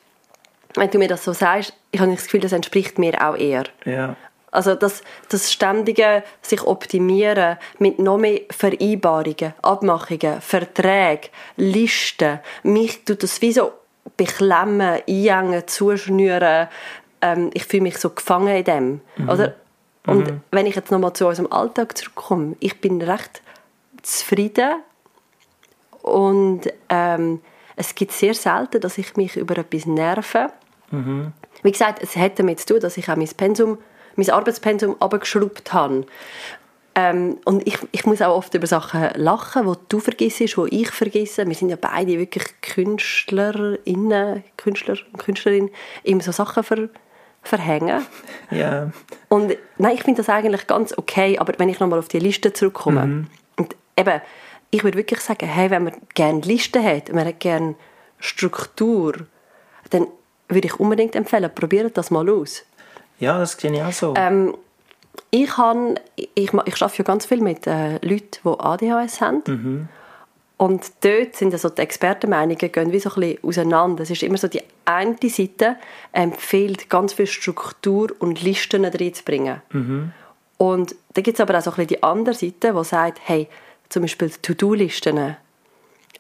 [0.76, 3.64] wenn du mir das so sagst, ich habe das Gefühl, das entspricht mir auch eher.
[3.84, 4.16] Ja.
[4.54, 13.24] Also das, das ständige sich optimieren mit noch mehr Vereinbarungen, Abmachungen, Verträgen, Listen, mich tut
[13.24, 13.72] das wie so
[14.16, 16.68] beklemmen, einengen, zuschnüren.
[17.20, 19.00] Ähm, ich fühle mich so gefangen in dem.
[19.28, 19.54] Oder?
[20.06, 23.42] Und wenn ich jetzt nochmal zu unserem Alltag zurückkomme, ich bin recht
[24.02, 24.82] zufrieden
[26.02, 27.40] Und ähm,
[27.74, 30.50] es gibt sehr selten, dass ich mich über etwas nerve.
[30.90, 31.32] Mhm.
[31.62, 33.78] Wie gesagt, es hat damit zu tun, dass ich auch mein, Pensum,
[34.16, 36.06] mein Arbeitspensum abgeschraubt habe.
[36.96, 40.90] Ähm, und ich, ich muss auch oft über Sachen lachen, die du vergisst, die ich
[40.90, 41.46] vergesse.
[41.46, 45.70] Wir sind ja beide wirklich KünstlerInnen, Künstler und Künstlerinnen,
[46.04, 46.88] immer so Sachen ver,
[47.42, 48.06] verhängen.
[48.50, 48.92] Ja.
[49.28, 52.52] Und nein, ich finde das eigentlich ganz okay, aber wenn ich nochmal auf die Liste
[52.52, 53.26] zurückkomme, Mhm.
[53.56, 54.20] und eben,
[54.70, 57.74] ich würde wirklich sagen, hey, wenn man gerne Listen hat, man hat gerne
[58.20, 59.14] Struktur,
[59.90, 60.06] dann
[60.48, 62.64] würde ich unbedingt empfehlen, probiert das mal aus.
[63.18, 64.14] Ja, das sehe ich auch so.
[64.16, 64.56] Ähm,
[65.30, 69.88] ich, han, ich, ich arbeite ja ganz viel mit äh, Leuten, die ADHS haben.
[70.56, 74.04] Und dort sind also die Expertenmeinungen gehen wie so ein bisschen auseinander.
[74.04, 75.76] Es ist immer so, die eine Seite
[76.12, 79.60] empfiehlt, ganz viel Struktur und Listen reinzubringen.
[80.56, 83.48] Und dann gibt es aber auch so ein bisschen die andere Seite, die sagt, hey,
[83.88, 85.36] zum Beispiel die To-Do-Listen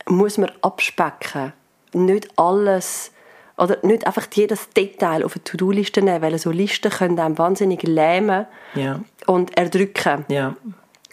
[0.08, 1.52] muss man abspecken.
[1.92, 3.12] Nicht alles,
[3.56, 7.82] oder nicht einfach jedes Detail auf eine To-Do-Liste nehmen, weil so Listen können einem wahnsinnig
[7.84, 10.24] lähmen ja, und erdrücken.
[10.28, 10.56] ja,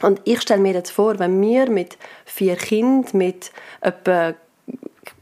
[0.01, 3.51] Und ich stelle mir jetzt vor, wenn wir mit vier Kindern, mit
[3.81, 4.33] etwa,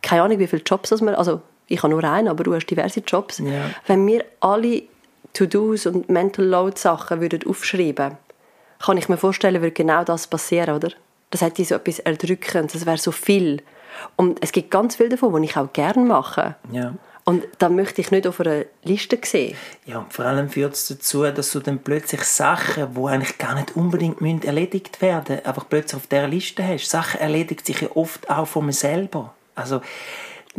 [0.02, 2.68] keine Ahnung, wie viele Jobs das wir, also ich habe nur einen, aber du hast
[2.68, 3.70] diverse Jobs, Ja.
[3.88, 4.84] wenn wir alle
[5.34, 8.18] To-Dos und Mental Load Sachen würden aufschreiben,
[8.80, 10.90] kann ich mir vorstellen, würde genau das passieren, oder?
[11.32, 13.62] Das hätte so etwas Erdrückendes, das wäre so viel.
[14.16, 16.56] Und es gibt ganz viel davon, die ich auch gerne mache.
[16.72, 16.94] ja.
[17.30, 19.56] Und da möchte ich nicht auf einer Liste sehen.
[19.86, 23.54] Ja, und vor allem führt es dazu, dass du dann plötzlich Sachen, die eigentlich gar
[23.54, 26.90] nicht unbedingt müssen erledigt werden müssen, einfach plötzlich auf dieser Liste hast.
[26.90, 29.36] Sachen erledigt sich ja oft auch von mir selber.
[29.54, 29.82] Also,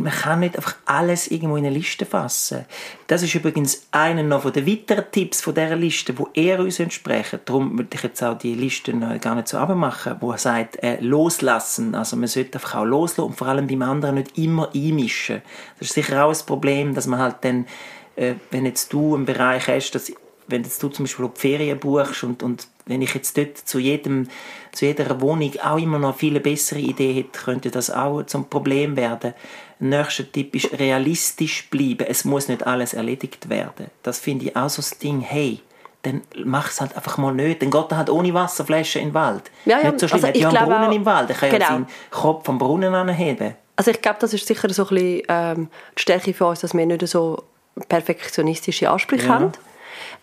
[0.03, 2.65] man kann nicht einfach alles irgendwo in eine Liste fassen.
[3.07, 7.39] Das ist übrigens einer noch von weiteren Tipps von dieser Liste, wo eher uns entsprechen.
[7.45, 10.81] Darum würde ich jetzt auch die Liste noch gar nicht so abmachen, wo er sagt,
[10.83, 11.95] äh, loslassen.
[11.95, 15.41] Also man sollte einfach auch loslassen und vor allem beim anderen nicht immer einmischen.
[15.79, 17.67] Das ist sicher auch ein Problem, dass man halt dann,
[18.15, 20.11] äh, wenn jetzt du einen Bereich hast, dass
[20.47, 23.79] wenn jetzt du zum Beispiel die Ferien buchst und, und wenn ich jetzt dort zu,
[23.79, 24.27] jedem,
[24.71, 28.95] zu jeder Wohnung auch immer noch viele bessere Idee hätte, könnte das auch zum Problem
[28.95, 29.33] werden.
[29.81, 32.05] Ein nächster Tipp ist realistisch bleiben.
[32.07, 33.87] Es muss nicht alles erledigt werden.
[34.03, 35.59] Das finde ich auch so das Ding, hey,
[36.03, 37.61] dann mach es halt einfach mal nicht.
[37.61, 39.43] Dann geht er halt ohne Wasserflasche in den Wald.
[39.65, 40.23] Ja, ja, nicht so schlimm.
[40.23, 41.29] also ich ja einen Brunnen auch- im Wald.
[41.29, 41.67] Er kann ja Genau.
[41.69, 43.55] seinen Kopf vom Brunnen anheben.
[43.75, 46.73] Also ich glaube, das ist sicher so ein bisschen ähm, die Stärke von uns, dass
[46.75, 47.43] wir nicht so
[47.89, 49.33] perfektionistische Ansprüche Ja.
[49.33, 49.51] haben.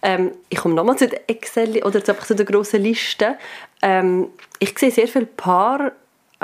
[0.03, 3.37] Ähm, ich komme nochmal zu der Excel oder zu, einfach zu der grossen Liste.
[3.83, 4.29] Ähm,
[4.61, 5.93] ich sehe sehr viele Paare,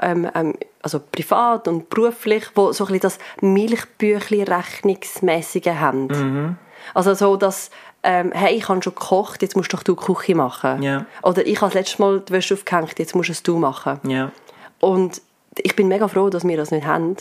[0.02, 6.08] ähm, ähm, also privat und beruflich, wo so ein bisschen das Milchbüchli-Rechnungsmäßige haben.
[6.08, 6.58] Mhm.
[6.92, 7.70] Also so, dass
[8.02, 10.82] ähm, hey, ich habe schon gekocht, jetzt musst doch du die Küche machen.
[10.82, 11.06] Ja.
[11.22, 13.98] Oder ich habe das letzte Mal die Wäsche aufgehängt, jetzt musst es du machen.
[14.06, 14.30] Ja.
[14.78, 15.22] Und
[15.56, 17.16] ich bin mega froh, dass wir das nicht haben.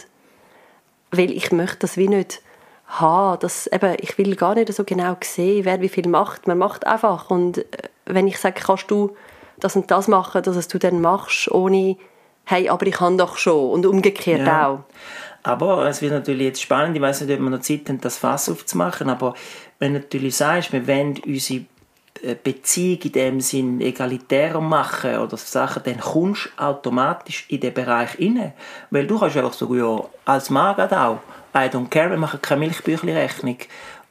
[1.11, 2.41] Weil ich möchte das wie nicht
[2.85, 3.39] haben.
[3.39, 6.47] Das, eben, ich will gar nicht so genau sehen, wer wie viel macht.
[6.47, 7.29] Man macht einfach.
[7.29, 7.63] Und äh,
[8.05, 9.15] wenn ich sage, kannst du
[9.57, 11.95] das und das machen, dass es du dann machst, ohne
[12.45, 14.67] «Hey, aber ich kann doch schon» und umgekehrt Ja.
[14.67, 14.79] auch.
[15.43, 18.17] Aber es wird natürlich jetzt spannend, ich weiß nicht, ob wir noch Zeit haben, das
[18.17, 19.33] Fass aufzumachen, aber
[19.79, 21.65] wenn du natürlich sagst, wir wollen unsere
[22.21, 27.73] äh, Beziehung in dem Sinn egalitärer machen oder Sachen, dann kommst du automatisch in den
[27.73, 28.53] Bereich rein.
[28.91, 31.19] Weil du kannst einfach sagen, ja, als Mann geht auch,
[31.53, 33.57] I don't care, wir machen keine Milchbüchli-Rechnung.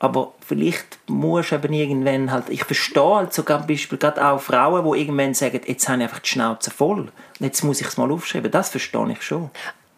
[0.02, 4.40] Aber vielleicht musst du eben irgendwann halt, ich verstehe halt sogar zum Beispiel gerade auch
[4.40, 7.02] Frauen, die irgendwann sagen, jetzt habe ich einfach die Schnauze voll.
[7.02, 8.50] Und jetzt muss ich es mal aufschreiben.
[8.50, 9.50] Das verstehe ich schon.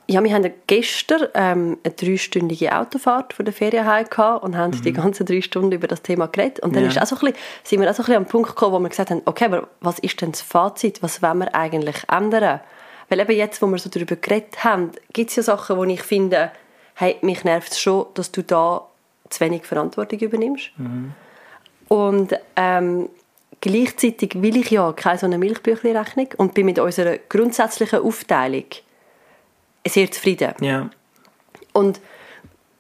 [0.07, 4.73] Ja, wir hatten gestern ähm, eine dreistündige Autofahrt von der Ferien heim gehabt und haben
[4.83, 6.61] die ganzen drei Stunden über das Thema geredet.
[6.61, 6.91] Und dann Ja.
[6.91, 8.79] ist auch so ein bisschen, sind wir auch so ein bisschen am Punkt gekommen, wo
[8.81, 11.03] wir gesagt haben, okay, aber was ist denn das Fazit?
[11.03, 12.61] Was wollen wir eigentlich ändern?
[13.09, 16.03] Weil eben jetzt, wo wir so darüber geredet haben, gibt es ja Sachen, wo ich
[16.03, 16.51] finde,
[16.93, 18.87] hey, mich nervt es schon, dass du da
[19.35, 20.71] zu wenig Verantwortung übernimmst.
[21.89, 23.09] Und ähm,
[23.61, 28.65] gleichzeitig will ich ja keine so eine Milchbüchli-Rechnung und bin mit unserer grundsätzlichen Aufteilung
[29.87, 30.55] sehr zufrieden.
[30.61, 30.91] Ja.
[31.73, 32.01] Und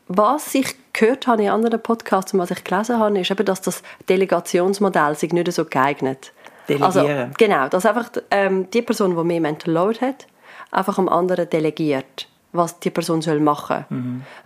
[0.06, 3.60] was ich gehört habe in anderen Podcasts und was ich gelesen habe, ist eben, dass
[3.60, 6.32] das Delegationsmodell sich nicht so geeignet.
[6.68, 7.18] Delegieren.
[7.18, 10.26] Also, genau, dass einfach ähm, die Person, die mehr Mental Load hat,
[10.70, 13.84] einfach am anderen delegiert, was die Person soll machen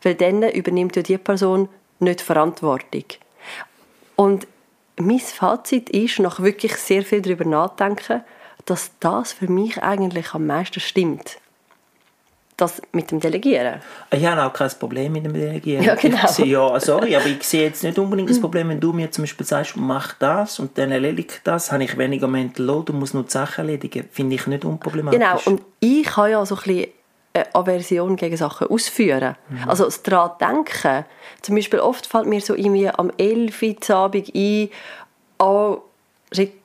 [0.02, 1.68] Weil dann übernimmt ja die Person
[2.00, 3.04] nicht Verantwortung.
[4.16, 4.46] Und
[4.96, 8.22] mein Fazit ist, nach wirklich sehr viel darüber nachdenken,
[8.64, 11.38] dass das für mich eigentlich am meisten stimmt.
[12.56, 13.80] Das mit dem Delegieren.
[14.10, 15.84] Ich habe auch kein Problem mit dem Delegieren.
[15.84, 16.24] Ja, genau.
[16.24, 19.12] Ich sehe, ja, sorry, aber ich sehe jetzt nicht unbedingt das Problem, wenn du mir
[19.12, 22.98] zum Beispiel sagst, mach das und dann erledige das, habe ich weniger Mental Load und
[22.98, 24.08] muss nur die Sachen erledigen.
[24.10, 25.20] Finde ich nicht unproblematisch.
[25.20, 26.86] Genau, und ich habe ja so ein bisschen
[27.38, 29.36] eine Aversion gegen Sachen ausführen.
[29.48, 29.68] Mhm.
[29.68, 31.04] Also das daran denken.
[31.42, 34.68] Zum Beispiel oft fällt mir so irgendwie am 11 Uhr Abend ein,
[35.38, 35.82] oh,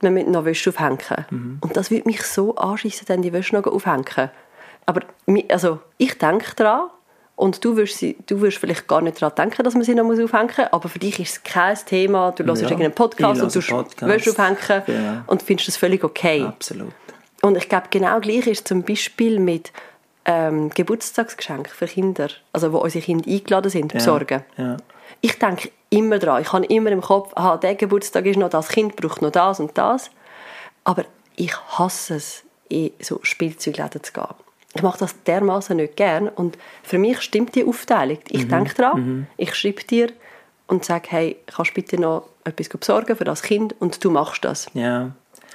[0.01, 1.25] man mit noch Wäsche aufhängen.
[1.29, 1.57] Mhm.
[1.61, 4.29] Und das würde mich so anschiessen, dann die Wäsche noch aufhängen.
[4.85, 5.01] Aber
[5.49, 6.89] also, ich denke daran,
[7.35, 10.51] und du wirst, du wirst vielleicht gar nicht daran denken, dass man sie noch aufhängen
[10.55, 12.31] muss, aber für dich ist es kein Thema.
[12.31, 15.23] Du hörst ja, irgendeinen Podcast und du willst aufhängen ja.
[15.25, 16.43] und findest das völlig okay.
[16.43, 16.93] Absolut.
[17.41, 19.73] Und ich glaube, genau gleich ist zum Beispiel mit
[20.25, 24.43] ähm, Geburtstagsgeschenken für Kinder, also wo unsere Kinder eingeladen sind, besorgen.
[24.57, 24.77] Ja.
[25.21, 28.69] Ich denke immer daran, ich habe immer im Kopf, aha, der Geburtstag ist noch, das
[28.69, 30.11] Kind braucht noch das und das.
[30.83, 31.05] Aber
[31.35, 34.25] ich hasse es, in so Spielzeugläden zu gehen
[34.73, 38.17] ich mache das dermaßen nicht gern und für mich stimmt die Aufteilung.
[38.29, 38.49] Ich mhm.
[38.49, 39.27] denke daran, mhm.
[39.37, 40.11] ich schreibe dir
[40.67, 44.43] und sage, hey, kannst du bitte noch etwas besorgen für das Kind und du machst
[44.43, 44.67] das.
[44.73, 45.11] Ja.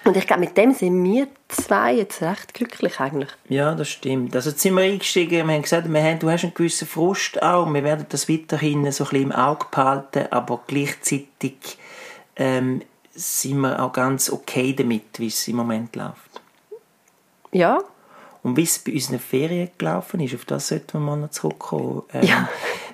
[0.08, 3.28] Und ich glaube, mit dem sind wir zwei jetzt recht glücklich eigentlich.
[3.50, 4.34] Ja, das stimmt.
[4.34, 7.42] Also jetzt sind wir eingestiegen, wir haben gesagt, wir haben, du hast einen gewissen Frust
[7.42, 11.76] auch, wir werden das weiterhin so ein bisschen im Auge behalten, aber gleichzeitig
[12.36, 12.80] ähm,
[13.12, 16.40] sind wir auch ganz okay damit, wie es im Moment läuft.
[17.52, 17.78] Ja,
[18.42, 22.02] und wie es bei unseren Ferien gelaufen ist, auf das sollten wir mal noch zurückkommen.
[22.14, 22.48] Ähm, ja.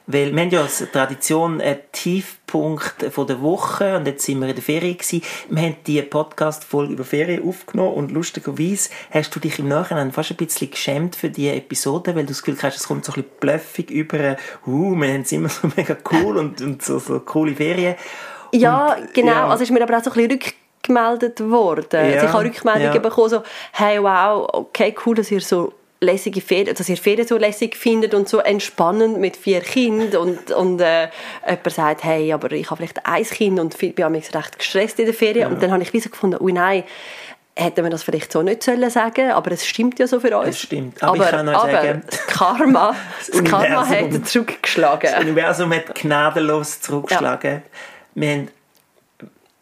[0.06, 4.48] Weil wir haben ja als Tradition einen Tiefpunkt von der Woche und jetzt sind wir
[4.48, 5.22] in der Ferien gewesen.
[5.48, 10.32] Wir haben die Podcast-Folge über Ferien aufgenommen und lustigerweise hast du dich im Nachhinein fast
[10.32, 13.22] ein bisschen geschämt für diese Episode, weil du das Gefühl hast, es kommt so ein
[13.22, 14.36] bisschen blöffig über,
[14.66, 17.94] uh, wir haben es immer so mega cool und, und so, so coole Ferien.
[18.52, 19.32] Ja, und, genau.
[19.32, 19.48] Ja.
[19.48, 21.86] Also ist mir aber auch so ein bisschen gemeldet worden.
[21.92, 23.00] Ja, also ich habe Rückmeldungen ja.
[23.00, 25.72] bekommen, so, hey, wow, okay, cool, dass ihr so
[26.04, 30.50] lässige Ferien, dass ihr Ferien so lässig findet und so entspannend mit vier Kindern und,
[30.52, 31.08] und äh,
[31.46, 35.14] jemand sagt, hey, aber ich habe vielleicht ein Kind und bin recht gestresst in der
[35.14, 35.48] Ferien ja.
[35.48, 36.84] und dann habe ich wie so gefunden, oh nein,
[37.56, 40.48] hätten wir das vielleicht so nicht sollen sagen, aber es stimmt ja so für uns.
[40.48, 44.28] Es stimmt, aber, aber ich kann euch aber sagen, das Karma, das, das Karma hat
[44.28, 45.10] zurückgeschlagen.
[45.12, 47.52] Das Universum hat gnadenlos zurückgeschlagen.
[47.52, 47.62] Ja.
[48.14, 48.48] Wir haben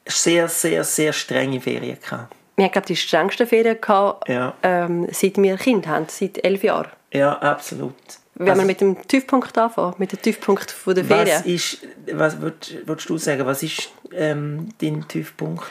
[0.07, 2.35] sehr, sehr, sehr strenge Ferien gehabt.
[2.57, 4.55] Wir haben, glaube die strengsten Ferien gehabt, ja.
[4.63, 6.91] ähm, seit wir Kind haben, seit elf Jahren.
[7.13, 7.95] Ja, absolut.
[8.35, 11.39] Wenn also, wir mit dem Tiefpunkt anfangen, mit dem Tiefpunkt von der Ferien.
[11.39, 11.79] Was ist,
[12.13, 15.71] was würdest, würdest du sagen, was ist ähm, dein Tiefpunkt?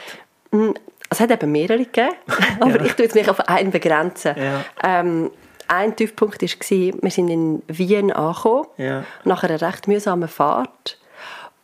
[0.52, 0.74] Hm,
[1.10, 2.14] es hat eben mehrere gegeben,
[2.60, 2.84] aber ja.
[2.84, 4.34] ich tue jetzt mich auf einen begrenzen.
[4.36, 4.64] Ja.
[4.82, 5.30] Ähm,
[5.68, 9.04] ein Tiefpunkt war, wir sind in Wien angekommen, ja.
[9.24, 10.98] nach einer recht mühsamen Fahrt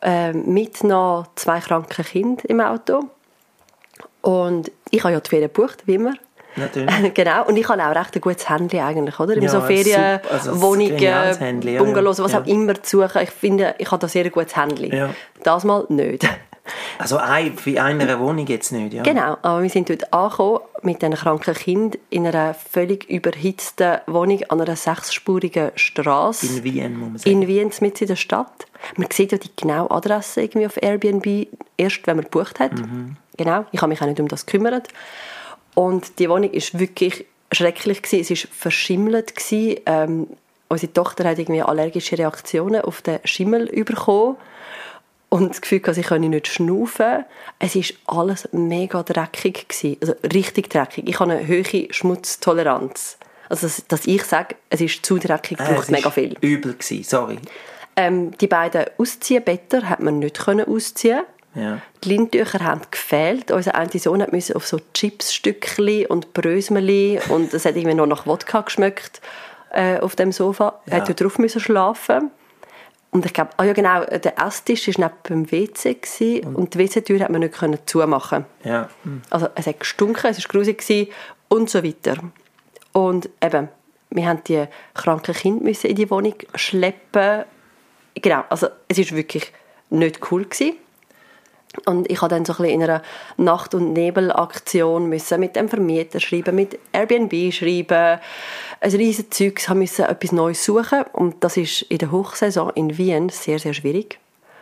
[0.01, 3.09] äh, mit noch zwei kranken Kindern im Auto.
[4.21, 6.13] Und ich habe ja die Ferien gebucht, wie immer.
[6.55, 7.13] Natürlich.
[7.13, 9.37] genau, und ich habe auch recht ein gutes Handy eigentlich, oder?
[9.37, 11.39] Ja, so Ferienwohnungen, also
[11.77, 12.41] Bungalows, was ja.
[12.41, 13.21] auch immer zu suchen.
[13.21, 14.93] Ich finde, ich habe da sehr ein gutes Handy.
[14.93, 15.09] Ja.
[15.43, 16.27] Das mal nicht.
[16.97, 19.03] Also ein, wie einer Wohnung jetzt nicht, ja.
[19.03, 24.43] Genau, aber wir sind dort angekommen mit einem kranken Kind in einer völlig überhitzten Wohnung
[24.49, 26.45] an einer sechsspurigen Straße.
[26.47, 27.41] In Wien, muss man sagen.
[27.41, 28.67] In Wien, mitten in der Stadt.
[28.95, 32.73] Man sieht ja die genaue Adresse irgendwie auf Airbnb, erst wenn man gebucht hat.
[32.73, 33.17] Mhm.
[33.37, 34.89] Genau, ich habe mich auch nicht um das gekümmert.
[35.75, 38.33] Und die Wohnung ist wirklich schrecklich gewesen.
[38.33, 39.79] Es war verschimmelt gewesen.
[39.85, 40.27] Ähm,
[40.67, 44.37] unsere Tochter hat irgendwie allergische Reaktionen auf den Schimmel bekommen
[45.29, 47.25] und das Gefühl, dass ich nicht schnaufen
[47.59, 49.67] Es war alles mega dreckig.
[49.69, 49.97] Gewesen.
[50.01, 51.07] Also richtig dreckig.
[51.07, 53.17] Ich habe eine hohe Schmutztoleranz.
[53.47, 56.35] Also, dass, dass ich sage, es ist zu dreckig, äh, braucht mega viel.
[56.41, 57.39] übel gewesen, sorry.
[57.95, 61.23] Ähm, die beiden Ausziehbetter hat man nicht können ausziehen
[61.55, 61.81] ja.
[62.03, 63.51] Die Lindtücher haben gefehlt.
[63.51, 68.25] Unser eine Sohn musste auf so Chipsstückchen und Brösmeli und es hat irgendwie noch nach
[68.27, 69.21] Wodka geschmeckt
[69.71, 70.79] äh, auf dem Sofa.
[70.85, 70.93] Ja.
[70.93, 72.31] Er musste drauf müssen schlafen.
[73.11, 76.73] Und ich glaube, ah ja genau, der Esstisch war neben dem WC gewesen, und, und
[76.73, 78.45] die WC-Tür hat man nicht können zumachen.
[78.63, 78.89] Ja.
[79.31, 81.11] Also es hat gestunken, es war grusig
[81.47, 82.17] und so weiter.
[82.93, 83.69] Und eben,
[84.11, 87.45] wir mussten die kranken Kinder in die Wohnung schleppen.
[88.15, 89.51] Genau, also es war wirklich
[89.89, 90.75] nicht cool gewesen.
[91.85, 93.01] Und ich habe dann so ein bisschen in einer
[93.37, 98.19] Nacht- und Nebelaktion müssen mit dem Vermieter schreiben, mit Airbnb schreiben,
[98.81, 102.97] ein riesiges Zeug, haben müssen etwas Neues suchen und das ist in der Hochsaison in
[102.97, 104.19] Wien sehr, sehr schwierig.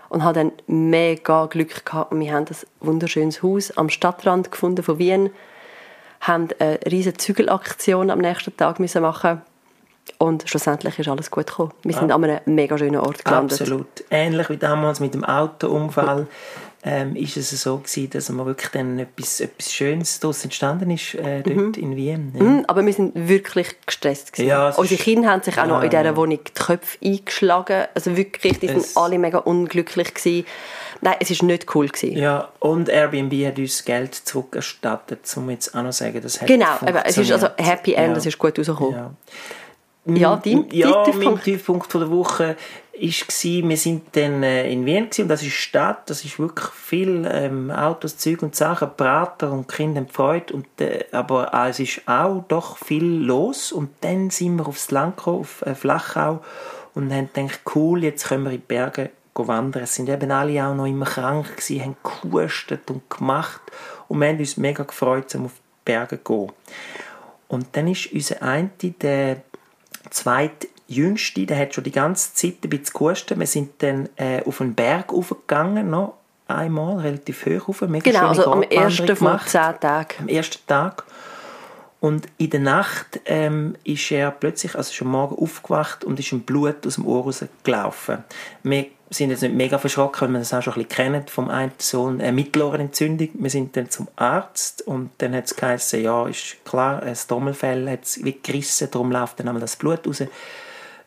[0.09, 4.83] Und habe dann mega Glück gehabt und wir haben ein wunderschönes Haus am Stadtrand gefunden
[4.83, 5.31] von Wien,
[6.21, 9.41] haben eine riesige Zügelaktion am nächsten Tag müssen machen
[10.17, 11.71] und schlussendlich ist alles gut gekommen.
[11.83, 12.15] Wir sind ah.
[12.15, 13.61] an einem mega schönen Ort gelandet.
[13.61, 13.87] Absolut.
[14.09, 16.27] Ähnlich wie damals mit dem Autounfall
[16.87, 21.15] ähm, ist es so gewesen, dass man wirklich dann etwas, etwas Schönes daraus entstanden ist,
[21.15, 21.73] äh, dort mhm.
[21.73, 22.33] in Wien.
[22.33, 22.43] Ja.
[22.43, 24.47] Mhm, aber wir sind wirklich gestresst gewesen.
[24.47, 27.87] Ja, Unsere Kinder haben sich ja, auch noch in dieser Wohnung die Köpfe eingeschlagen.
[27.93, 30.45] Also wirklich, die sind alle mega unglücklich gewesen.
[31.01, 31.87] Nein, es war nicht cool.
[31.87, 32.17] Gewesen.
[32.17, 36.47] Ja, und Airbnb hat uns Geld zurückerstattet, um jetzt auch noch zu sagen, das hat
[36.47, 38.93] Genau, es ist also Happy End, das ist gut rausgekommen.
[40.05, 40.15] Ja.
[40.15, 42.55] ja, dein, ja, dein mein Tiefpunkt von der Woche
[42.99, 46.67] war, wir sind dann äh, in Wien gewesen, und das ist Stadt, das ist wirklich
[46.67, 51.79] viel ähm, Autos, Zeug und Sachen, Prater und Kinder Freude, und, äh, aber äh, es
[51.79, 56.41] ist auch doch viel los und dann sind wir aufs Land gekommen, auf äh, Flachau
[56.93, 59.83] und haben gedacht, cool, jetzt können wir in die Berge wandern.
[59.83, 63.61] Es sind eben alle auch noch immer krank gewesen, haben gehustet und gemacht
[64.07, 66.51] und wir haben uns mega gefreut, um auf die Berge zu gehen.
[67.47, 69.43] Und dann ist unser eine, der
[70.87, 73.39] zweitjüngste, der hat schon die ganze Zeit ein bisschen gehustet.
[73.39, 76.15] Wir sind dann äh, auf einen Berg hochgegangen, noch
[76.47, 77.81] einmal, relativ hoch rauf.
[77.81, 80.15] Mega genau, also am ersten von zehn Tagen.
[80.19, 81.03] Am ersten Tag.
[81.99, 86.41] Und in der Nacht ähm, ist er plötzlich, also schon morgen aufgewacht und ist ein
[86.41, 88.23] Blut aus dem Ohr rausgelaufen.
[88.61, 91.49] Wir sind jetzt nicht mega verschrocken, weil wir das auch schon ein bisschen kennen vom
[91.49, 93.29] einen Sohn, eine Mittelohrenentzündung.
[93.33, 97.89] Wir sind dann zum Arzt und dann hat es geheißen, ja, ist klar, ein Stommelfell
[97.89, 100.21] hat es wie gerissen, darum läuft dann einmal das Blut raus.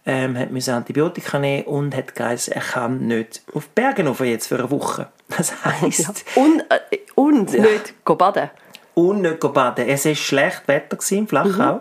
[0.06, 4.20] Ähm, hat müssen Antibiotika nehmen und hat geheißen, er kann nicht auf die Berge rauf
[4.20, 5.08] jetzt für eine Woche.
[5.28, 6.24] Das heisst...
[6.34, 6.42] Ja.
[6.42, 7.62] Und, äh, und ja.
[7.62, 8.50] nicht baden.
[8.94, 9.88] Und nicht baden.
[9.88, 11.74] Es war schlecht Wetter im Flachau.
[11.74, 11.80] Mhm.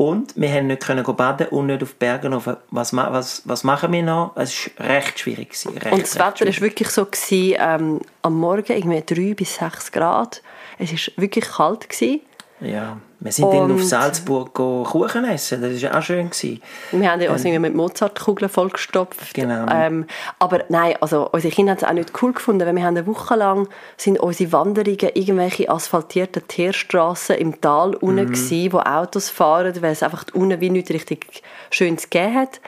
[0.00, 2.48] Und wir haben nicht können baden und nicht auf Bergen rauf.
[2.70, 4.32] Was, was, was machen wir noch?
[4.34, 5.50] Es war recht schwierig.
[5.50, 9.92] Recht, und das Wetter war wirklich so, gewesen, ähm, am Morgen irgendwie 3 bis 6
[9.92, 10.42] Grad.
[10.78, 11.90] Es war wirklich kalt.
[11.90, 12.22] Gewesen.
[12.60, 16.30] Ja, wir sind dann auf Salzburg Kuchen essen, das war auch schön.
[16.30, 16.60] Gewesen.
[16.92, 19.34] Wir haben uns ähm, mit Mozartkugeln vollgestopft.
[19.34, 19.66] Genau.
[19.70, 20.06] Ähm,
[20.38, 23.06] aber nein, also unsere Kinder haben es auch nicht cool gefunden, weil wir haben eine
[23.06, 28.32] Woche lang sind unsere Wanderungen irgendwelche asphaltierten Teerstrassen im Tal unten mhm.
[28.32, 32.60] gewesen, wo Autos fahren, weil es einfach unten wie nicht richtig schön gegeben hat.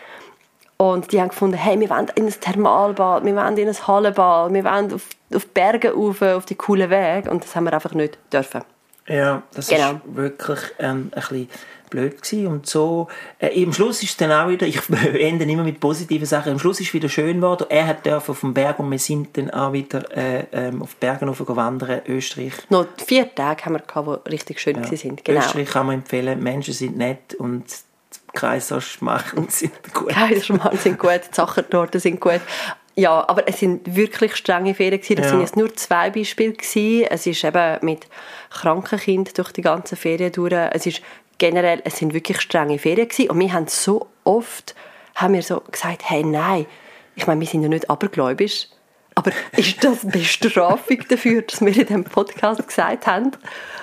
[0.78, 4.52] Und die haben gefunden, hey, wir wollen in ein Thermalbad, wir wollen in ein Hallenbad,
[4.52, 7.30] wir wollen auf, auf Berge rauf, auf die coolen Wege.
[7.30, 8.62] Und das haben wir einfach nicht dürfen.
[9.08, 9.92] Ja, das genau.
[9.92, 11.48] ist wirklich ähm, ein bisschen
[11.92, 12.46] blöd gewesen.
[12.46, 16.26] Und so, äh, am Schluss ist es dann auch wieder, ich ende immer mit positiven
[16.26, 17.66] Sachen, am Schluss ist es wieder schön geworden.
[17.68, 21.28] Er hat auf dem Berg und wir sind dann auch wieder äh, ähm, auf Bergen
[21.28, 22.54] wandern, Österreich.
[22.70, 24.96] Noch vier Tage haben wir gehabt, die richtig schön ja.
[24.96, 25.24] sind.
[25.24, 25.40] Genau.
[25.40, 27.64] Österreich kann man empfehlen, Menschen sind nett und
[28.32, 30.08] Kaiserschmarrn sind gut.
[30.08, 32.40] Kaiserschmarrn sind gut, die Sachertorten sind gut.
[32.94, 35.16] Ja, aber es sind wirklich strenge Ferien gewesen.
[35.16, 35.30] Das ja.
[35.30, 37.06] sind jetzt nur zwei Beispiele gewesen.
[37.10, 38.06] Es ist eben mit
[38.50, 40.52] kranken Kindern durch die ganze Ferien durch.
[40.52, 41.00] Es ist
[41.38, 43.30] generell, es sind wirklich strenge Ferien gewesen.
[43.30, 44.74] Und wir haben so oft,
[45.14, 46.66] haben wir so gesagt, hey, nein,
[47.14, 48.68] ich meine, wir sind ja nicht abergläubisch.
[49.14, 53.32] Aber ist das Bestrafung dafür, dass wir in diesem Podcast gesagt haben,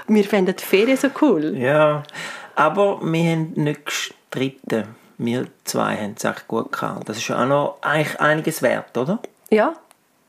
[0.07, 1.57] wir fänden die Ferien so cool?
[1.57, 2.03] Ja,
[2.55, 7.08] aber wir haben nicht gestritten wir zwei haben es echt gut gehabt.
[7.08, 9.19] Das ist ja auch noch eigentlich einiges wert, oder?
[9.51, 9.73] Ja.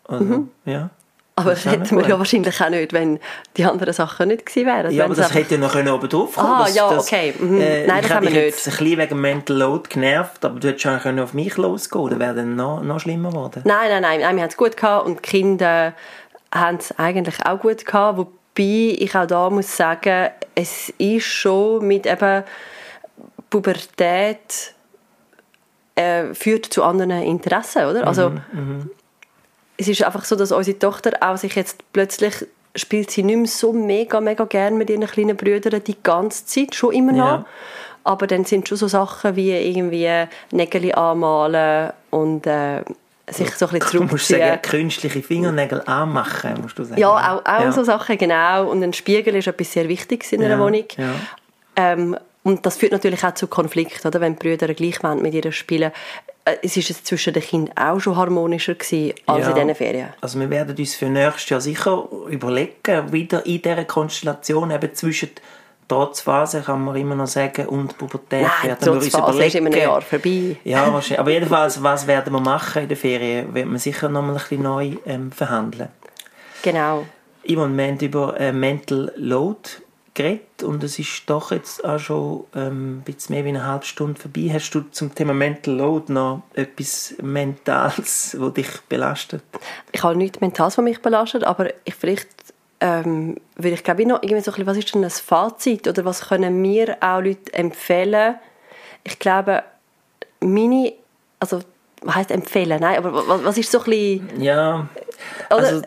[0.06, 0.50] Also, mhm.
[0.66, 0.90] ja.
[1.36, 3.18] Aber das, das hätten wir ja wahrscheinlich auch nicht, wenn
[3.56, 4.92] die anderen Sachen nicht gewesen wären.
[4.92, 7.32] Ja, aber das hätte ja noch oben drauf kommen Ah, ja, das, okay.
[7.38, 7.60] Mhm.
[7.60, 8.58] Äh, Nein, das haben wir nicht.
[8.58, 12.18] Ich ein bisschen wegen Mental Load genervt, aber du hättest schon auf mich losgehen dann
[12.18, 13.62] wäre dann noch, noch schlimmer geworden.
[13.64, 15.94] Nein, nein, nein, nein wir haben es gut gehabt und die Kinder
[16.52, 21.86] haben es eigentlich auch gut gehabt, wobei ich auch da muss sagen, es ist schon
[21.86, 22.42] mit eben
[23.48, 24.74] Pubertät
[26.00, 28.06] äh, führt zu anderen Interessen, oder?
[28.06, 28.90] Also mhm, mhm,
[29.76, 33.46] es ist einfach so, dass unsere Tochter auch sich jetzt plötzlich spielt sie nicht mehr
[33.46, 37.26] so mega, mega gern mit ihren kleinen Brüdern die ganze Zeit, schon immer noch.
[37.26, 37.46] Ja.
[38.04, 40.08] Aber dann sind schon so Sachen wie irgendwie
[40.52, 42.82] Nägel anmalen und äh,
[43.28, 44.00] sich so ein bisschen zurückziehen.
[44.08, 47.00] Du musst sagen, künstliche Fingernägel anmachen, musst du sagen.
[47.00, 47.72] Ja, auch, auch ja.
[47.72, 48.70] so Sachen, genau.
[48.70, 50.84] Und ein Spiegel ist etwas sehr Wichtiges in einer ja, Wohnung.
[50.96, 51.12] Ja.
[51.76, 54.20] Ähm, und das führt natürlich auch zu Konflikten, oder?
[54.20, 55.92] wenn die Brüder gleich mit ihr spielen.
[56.44, 59.74] Äh, es ist es zwischen den Kindern auch schon harmonischer gewesen als ja, in diesen
[59.74, 60.08] Ferien.
[60.20, 65.30] Also wir werden uns für nächstes Jahr sicher überlegen, wieder in dieser Konstellation eben zwischen
[65.90, 69.46] Trotzphase kann man immer noch sagen und Pubertät Nein, werden wir uns überlegen.
[69.46, 70.56] ist in einem Jahr vorbei.
[70.62, 71.18] Ja, wahrscheinlich.
[71.18, 73.52] Aber jedenfalls, was werden wir machen in der Ferien?
[73.52, 75.88] Wird man sicher noch mal ein bisschen neu ähm, verhandeln.
[76.62, 77.06] Genau.
[77.44, 79.68] Yvonne, wir haben über äh, Mental Load
[80.14, 83.84] geredet und es ist doch jetzt auch schon ähm, ein bisschen mehr wie eine halbe
[83.84, 84.50] Stunde vorbei.
[84.52, 89.42] Hast du zum Thema Mental Load noch etwas Mentales, das dich belastet?
[89.92, 92.28] Ich habe nichts Mentales, was mich belastet, aber ich vielleicht
[92.80, 95.86] ähm, würde ich glaube ich noch irgendwie so ein bisschen, was ist denn das Fazit
[95.86, 98.36] oder was können mir auch Leute empfehlen?
[99.04, 99.62] Ich glaube,
[100.40, 100.92] meine,
[101.38, 101.60] also
[102.02, 102.80] was heißt empfehlen?
[102.80, 104.42] Nein, aber was, was ist so ein bisschen...
[104.42, 104.88] Ja,
[105.48, 105.82] also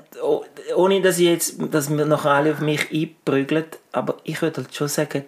[0.76, 4.76] ohne dass ich jetzt, dass wir noch alle auf mich einprügeln, aber ich würde halt
[4.76, 5.26] schon sagen,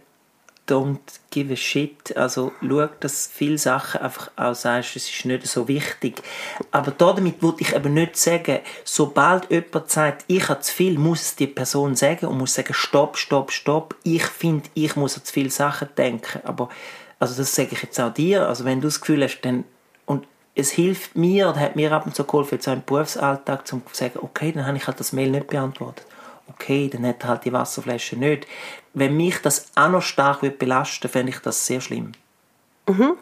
[0.68, 2.16] don't give a shit.
[2.16, 6.22] Also schau, dass viele Sachen einfach auch sagst, es ist nicht so wichtig.
[6.72, 11.22] Aber damit würde ich eben nicht sagen, sobald jemand sagt, ich habe zu viel, muss
[11.22, 13.96] es die Person sagen und muss sagen, stopp, stopp, stopp.
[14.04, 16.42] Ich finde, ich muss an zu viele Sachen denken.
[16.44, 16.70] Aber
[17.20, 19.64] also das sage ich jetzt auch dir, also wenn du das Gefühl hast, dann,
[20.56, 23.82] es hilft mir, oder hat mir ab und zu geholfen, jetzt auch im Berufsalltag, zu
[23.92, 26.06] sagen, okay, dann habe ich halt das Mail nicht beantwortet.
[26.48, 28.48] Okay, dann hat er halt die Wasserflasche nicht.
[28.94, 32.14] Wenn mich das auch noch stark belasten würde, fände ich das sehr schlimm.
[32.88, 33.18] Mhm.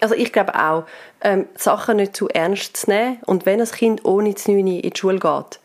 [0.00, 0.84] Also ich glaube auch,
[1.20, 4.92] ähm, Sachen nicht zu ernst zu nehmen und wenn ein Kind ohne zu in die
[4.96, 5.58] Schule geht,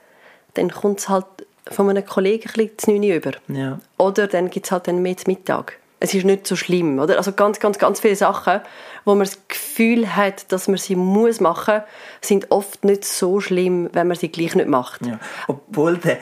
[0.55, 1.25] dann kommt es halt
[1.69, 3.31] von einem Kollegen ein bisschen zu über.
[3.47, 3.79] Ja.
[3.97, 5.77] Oder dann gibt es halt dann mehr zu Mittag.
[6.03, 7.15] Es ist nicht so schlimm, oder?
[7.15, 8.59] Also ganz, ganz, ganz viele Sachen,
[9.05, 11.81] wo man das Gefühl hat, dass man sie muss machen,
[12.19, 15.05] sind oft nicht so schlimm, wenn man sie gleich nicht macht.
[15.05, 15.17] Ja.
[15.47, 16.17] Obwohl der,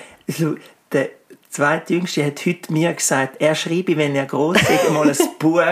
[0.91, 1.09] der
[1.49, 5.63] zweitjüngste hat heute mir gesagt, er schreibe, wenn er groß ist, mal ein Buch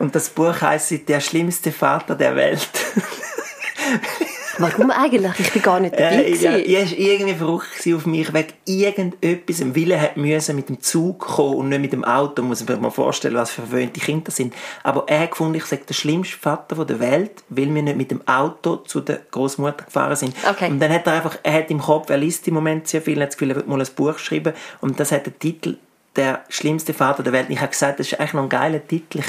[0.00, 2.68] und das Buch heißt «Der schlimmste Vater der Welt».
[4.58, 5.32] Warum eigentlich?
[5.38, 6.24] Ich bin gar nicht dabei.
[6.24, 9.60] Äh, ja, ich war irgendwie verrückt auf mich wegen irgendetwas.
[9.60, 12.42] Im Wille hat müssen mit dem Zug kommen und nicht mit dem Auto.
[12.42, 14.54] Muss man sich mal vorstellen, was für verwöhnte Kinder sind.
[14.82, 18.10] Aber er hat gefunden, ich sage der schlimmste Vater der Welt, weil wir nicht mit
[18.10, 20.34] dem Auto zu der Großmutter gefahren sind.
[20.48, 20.70] Okay.
[20.70, 23.18] Und dann hat er einfach, er hat im Kopf, er liest im Moment sehr viel,
[23.18, 24.54] er hat das Gefühl, er wird mal ein Buch schreiben.
[24.80, 25.76] Und das hat den Titel
[26.16, 27.46] der schlimmste Vater der Welt.
[27.48, 29.22] Ich habe gesagt, das ist eigentlich noch ein geiler Titel.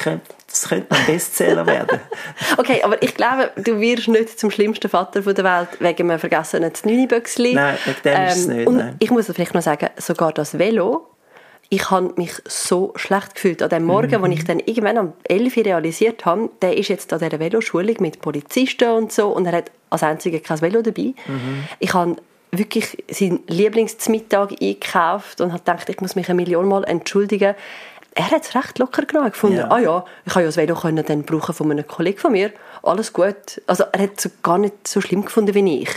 [0.48, 2.00] das könnte ein Bestseller werden.
[2.58, 6.74] okay, aber ich glaube, du wirst nicht zum schlimmsten Vater der Welt wegen einem vergessenen
[6.74, 7.54] Znüniböcksli.
[7.54, 8.68] Nein, wegen dem ähm, ist es ähm, nicht.
[8.68, 8.96] Und nein.
[9.00, 11.08] ich muss vielleicht noch sagen, sogar das Velo,
[11.70, 13.62] ich habe mich so schlecht gefühlt.
[13.62, 14.26] An dem Morgen, mhm.
[14.26, 17.96] wo ich dann irgendwann um 11 Uhr realisiert habe, der ist jetzt an dieser Veloschulung
[18.00, 21.14] mit Polizisten und so und er hat als einziger kein Velo dabei.
[21.28, 21.64] Mhm.
[21.80, 22.16] Ich habe
[22.58, 27.56] wirklich seinen Lieblingsmittag eingekauft und hat gedacht, ich muss mich eine Million Mal entschuldigen.
[28.16, 29.32] Er hat es recht locker genommen.
[29.32, 29.70] gefunden, ja.
[29.70, 32.52] ah ja, ich kann ja das Velo können dann brauchen von einem Kollegen von mir.
[32.82, 33.62] Alles gut.
[33.68, 35.90] Also er hat es gar nicht so schlimm gefunden wie ich.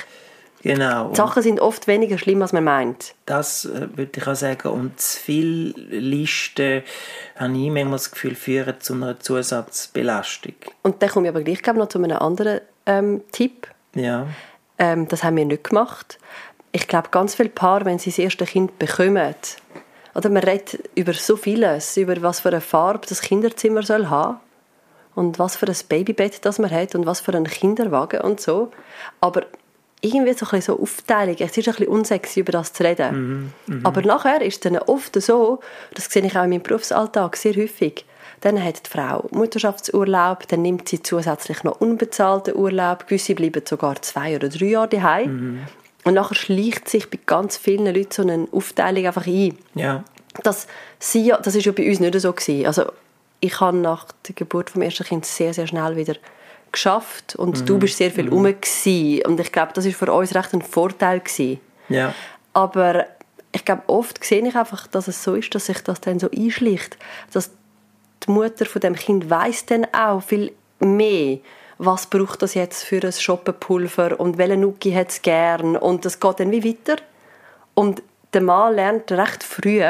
[0.62, 1.10] Genau.
[1.10, 3.14] Die Sachen sind oft weniger schlimm, als man meint.
[3.24, 4.68] Das äh, würde ich auch sagen.
[4.68, 6.82] Und zu viele Listen,
[7.36, 10.54] habe ich manchmal das Gefühl, führen zu einer Zusatzbelastung.
[10.82, 13.68] Und dann komme ich aber gleich noch zu einem anderen ähm, Tipp.
[13.94, 14.26] Ja.
[14.78, 16.18] Ähm, das haben wir nicht gemacht.
[16.72, 19.34] Ich glaube, ganz viele Paare, wenn sie das erste Kind bekommen,
[20.14, 24.40] oder man redet über so vieles, über was für eine Farbe das Kinderzimmer soll haben
[25.14, 28.70] und was für ein Babybett das man hat und was für einen Kinderwagen und so.
[29.20, 29.46] Aber
[30.00, 31.36] irgendwie so ein so Aufteilung.
[31.38, 33.12] Es ist ein bisschen unsexy, über das zu reden.
[33.12, 33.80] Mm -hmm.
[33.84, 35.60] Aber nachher ist es dann oft so,
[35.94, 38.06] das sehe ich auch in meinem Berufsalltag sehr häufig,
[38.40, 43.06] dann hat die Frau Mutterschaftsurlaub, dann nimmt sie zusätzlich noch unbezahlten Urlaub.
[43.06, 45.32] Gewisse bleiben sogar zwei oder drei Jahre daheim.
[45.32, 45.60] Mhm.
[46.04, 49.56] Und nachher schleicht sich bei ganz vielen Leuten so eine Aufteilung einfach ein.
[49.74, 50.04] Ja.
[50.42, 50.66] Das,
[50.98, 52.66] sie, das ist ja bei uns nicht so gewesen.
[52.66, 52.92] Also
[53.40, 56.14] ich habe nach der Geburt vom ersten Kind sehr, sehr schnell wieder
[56.72, 57.66] geschafft und mhm.
[57.66, 58.32] du bist sehr viel mhm.
[58.32, 59.26] rum gewesen.
[59.26, 61.60] und ich glaube, das ist für uns recht ein Vorteil gewesen.
[61.88, 62.14] Ja.
[62.52, 63.06] Aber
[63.52, 66.30] ich glaube, oft sehe ich einfach, dass es so ist, dass sich das dann so
[66.30, 66.96] einschlicht,
[67.32, 67.50] dass
[68.24, 71.38] die Mutter von dem Kind weiß dann auch viel mehr,
[71.82, 76.20] was braucht das jetzt für ein Schoppenpulver und welche Nuki hat es gern und das
[76.20, 77.00] geht dann wie weiter.
[77.74, 78.02] Und
[78.34, 79.82] der Mann lernt recht früh,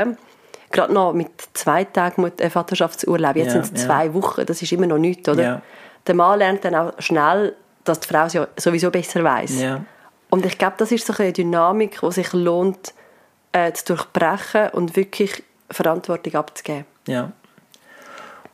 [0.70, 4.14] gerade noch mit zwei Tagen Vaterschaftsurlaub, jetzt ja, sind es zwei ja.
[4.14, 5.42] Wochen, das ist immer noch nichts, oder?
[5.42, 5.62] Ja.
[6.06, 9.60] Der Mann lernt dann auch schnell, dass die Frau es sowieso besser weiß.
[9.60, 9.84] Ja.
[10.30, 12.94] Und ich glaube, das ist so eine Dynamik, die sich lohnt,
[13.50, 16.84] äh, zu durchbrechen und wirklich Verantwortung abzugeben.
[17.08, 17.32] Ja.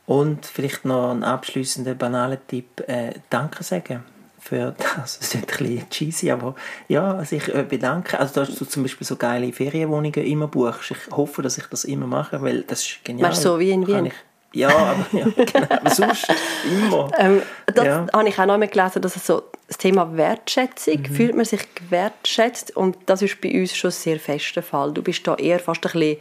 [0.07, 4.03] Und vielleicht noch ein abschließender banaler Tipp: äh, Danke sagen
[4.39, 5.19] für das.
[5.19, 6.55] Das ist ein bisschen cheesy, aber
[6.87, 8.15] ja, sich äh, bedanken.
[8.15, 10.91] Also, dass du zum Beispiel so geile Ferienwohnungen immer buchst.
[10.91, 13.29] Ich hoffe, dass ich das immer mache, weil das ist genial.
[13.29, 14.05] Machst du so wie in Wien?
[14.05, 14.13] Ich,
[14.53, 16.27] ja, aber, ja, genau, aber sonst
[16.65, 17.11] immer.
[17.17, 18.07] Ähm, das ja.
[18.13, 21.05] habe ich auch noch einmal gelesen, dass es so das Thema Wertschätzung, mhm.
[21.05, 24.93] fühlt man sich gewertschätzt und das ist bei uns schon ein sehr fester Fall.
[24.93, 26.17] Du bist da eher fast ein bisschen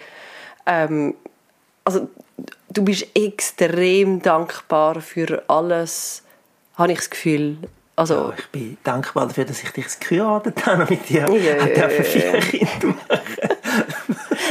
[0.66, 1.14] ähm,
[1.84, 2.09] also
[2.77, 6.22] du bist extrem dankbar für alles,
[6.74, 7.57] habe ich das Gefühl.
[7.97, 11.27] Also, ja, ich bin dankbar dafür, dass ich dich geheiratet habe mit dir.
[11.31, 12.95] Ja, ja, ja, vier Kinder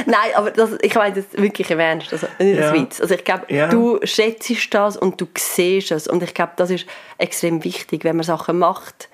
[0.07, 2.73] Nein, aber das, ich meine das wirklich im Ernst, also nicht ja.
[2.73, 3.01] Witz.
[3.01, 3.67] Also ich glaube, ja.
[3.67, 6.85] du schätzt das und du siehst es und ich glaube, das ist
[7.17, 9.09] extrem wichtig, wenn man Sachen macht,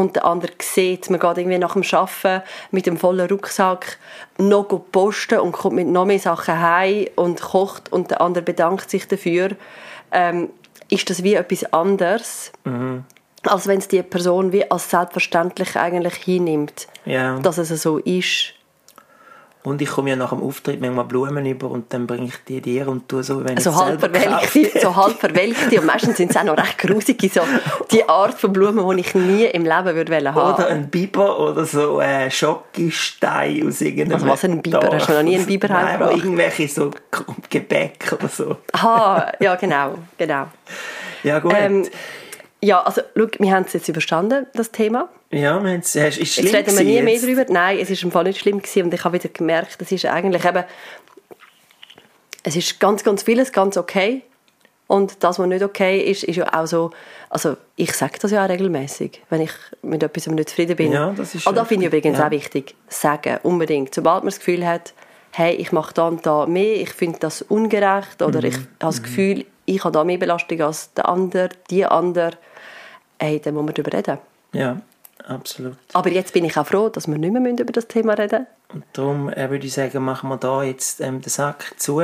[0.00, 3.98] und der andere sieht, man geht irgendwie nach dem Arbeiten mit dem vollen Rucksack
[4.38, 8.90] noch posten und kommt mit noch mehr Sachen heim und kocht und der andere bedankt
[8.90, 9.50] sich dafür,
[10.12, 10.50] ähm,
[10.88, 13.04] ist das wie etwas anderes, mhm.
[13.44, 17.38] als wenn es die Person wie als selbstverständlich eigentlich hinnimmt, ja.
[17.38, 18.54] dass es so ist.
[19.62, 22.62] Und ich komme ja nach dem Auftritt manchmal Blumen über und dann bringe ich die
[22.62, 26.16] dir und tu so, wenn so ich halb selber verwelkte, so halb verwelkte und meistens
[26.16, 27.42] sind es auch noch recht grusige, so
[27.90, 30.54] die Art von Blumen, die ich nie im Leben würde wollen haben.
[30.54, 34.90] Oder ein Biber oder so ein Schokistein aus irgendeinem Also was, ein Biber?
[34.94, 36.90] Hast du noch nie einen Biber Nein, aber irgendwelche so
[37.50, 38.56] Gebäck oder so.
[38.72, 40.46] Aha, ja genau, genau.
[41.22, 41.52] Ja gut.
[41.54, 41.86] Ähm,
[42.62, 45.08] ja, also schau, wir haben es jetzt überstanden, das Thema.
[45.30, 47.24] ja, wir haben es- ist schlimm Jetzt reden wir nie mehr jetzt.
[47.24, 47.44] darüber.
[47.48, 50.04] Nein, es ist im Fall nicht schlimm gewesen und ich habe wieder gemerkt, es ist
[50.06, 50.64] eigentlich eben,
[52.42, 54.22] es ist ganz, ganz vieles ganz okay
[54.86, 56.90] und das, was nicht okay ist, ist ja auch so,
[57.28, 59.52] also ich sage das ja auch regelmäßig, wenn ich
[59.82, 60.92] mit etwas nicht zufrieden bin.
[60.92, 62.26] Ja, das ist Und da finde ich übrigens ja.
[62.26, 63.94] auch wichtig, sagen, unbedingt.
[63.94, 64.94] Sobald man das Gefühl hat,
[65.32, 68.46] hey, ich mache da und da mehr, ich finde das ungerecht oder Mhm.
[68.46, 72.32] ich habe das Gefühl, ich habe da mehr Belastung als der andere, die andere,
[73.20, 74.18] hey, dann muss man darüber reden.
[74.52, 74.80] Ja,
[75.26, 75.76] absolut.
[75.92, 78.84] Aber jetzt bin ich auch froh, dass wir nicht mehr über das Thema reden Und
[78.92, 82.02] darum äh, würde ich sagen, machen wir da jetzt ähm, den Sack zu.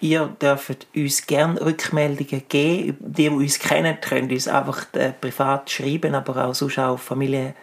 [0.00, 2.96] Ihr dürft uns gerne Rückmeldungen geben.
[3.00, 7.54] Die, die uns kennen, können uns einfach äh, privat schreiben, aber auch sonst auch Familie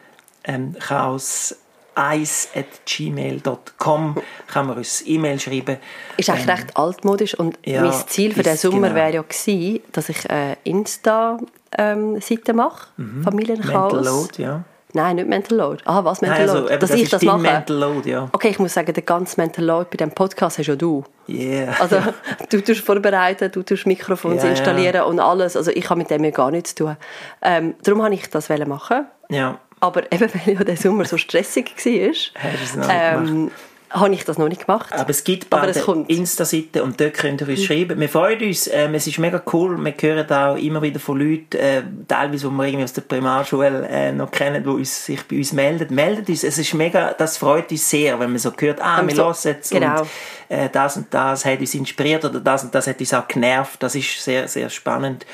[0.45, 1.55] ähm, Chaos
[1.95, 4.15] 1 at gmail.com
[4.47, 5.77] kann man uns E-Mail schreiben.
[6.17, 8.95] Ist eigentlich recht altmodisch und ja, mein Ziel für den Sommer genau.
[8.95, 12.87] wäre ja gewesen, dass ich eine Insta-Seite mache,
[13.23, 13.93] Familienchaos.
[13.93, 13.97] Mhm.
[13.99, 14.63] Mental Load, ja.
[14.95, 15.83] Nein, nicht Mental Load.
[15.85, 16.77] Ah, was Mental Nein, also, Load?
[16.77, 17.39] dass das ich ist das mache.
[17.39, 18.29] Mental Load, ja.
[18.31, 21.03] Okay, ich muss sagen, der ganze Mental Load bei diesem Podcast hast ja du.
[21.27, 21.73] Yeah.
[21.79, 21.97] Also
[22.49, 24.49] du tust vorbereiten, du tust Mikrofons Ja, ja.
[24.51, 25.57] installieren und alles.
[25.57, 26.97] Also ich habe mit dem ja gar nichts zu tun.
[27.41, 29.07] Ähm, darum habe ich das machen.
[29.29, 29.57] ja.
[29.83, 33.51] Aber eben, weil ja der Sommer so stressig war, Hast du es noch nicht ähm,
[33.93, 34.91] habe ich das noch nicht gemacht.
[34.91, 35.95] Aber es gibt bald eine.
[35.95, 36.05] Mhm.
[36.07, 37.99] Insta-Seite und dort könnt ihr uns schreiben.
[37.99, 39.77] Wir freuen uns, ähm, es ist mega cool.
[39.77, 43.87] Wir hören auch immer wieder von Leuten, äh, teilweise, die wir irgendwie aus der Primarschule
[43.87, 45.93] äh, noch kennen, die uns, sich bei uns melden.
[45.93, 49.15] Meldet uns, es ist mega, das freut uns sehr, wenn man so hört, ah, wir
[49.15, 50.01] so- hören jetzt genau.
[50.01, 50.07] und
[50.49, 53.83] äh, das und das hat uns inspiriert oder das und das hat uns auch genervt.
[53.83, 55.25] Das ist sehr, sehr spannend.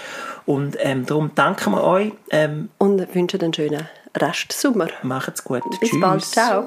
[0.45, 2.11] Und ähm, darum danken wir euch.
[2.31, 3.87] Ähm, Und wünsche einen schönen
[4.21, 4.89] Restsommer.
[5.03, 5.63] macht's gut.
[5.79, 5.99] Bis Tschüss.
[6.01, 6.25] bald.
[6.25, 6.65] Ciao.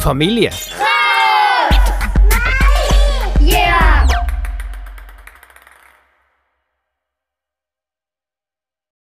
[0.00, 0.50] Familie.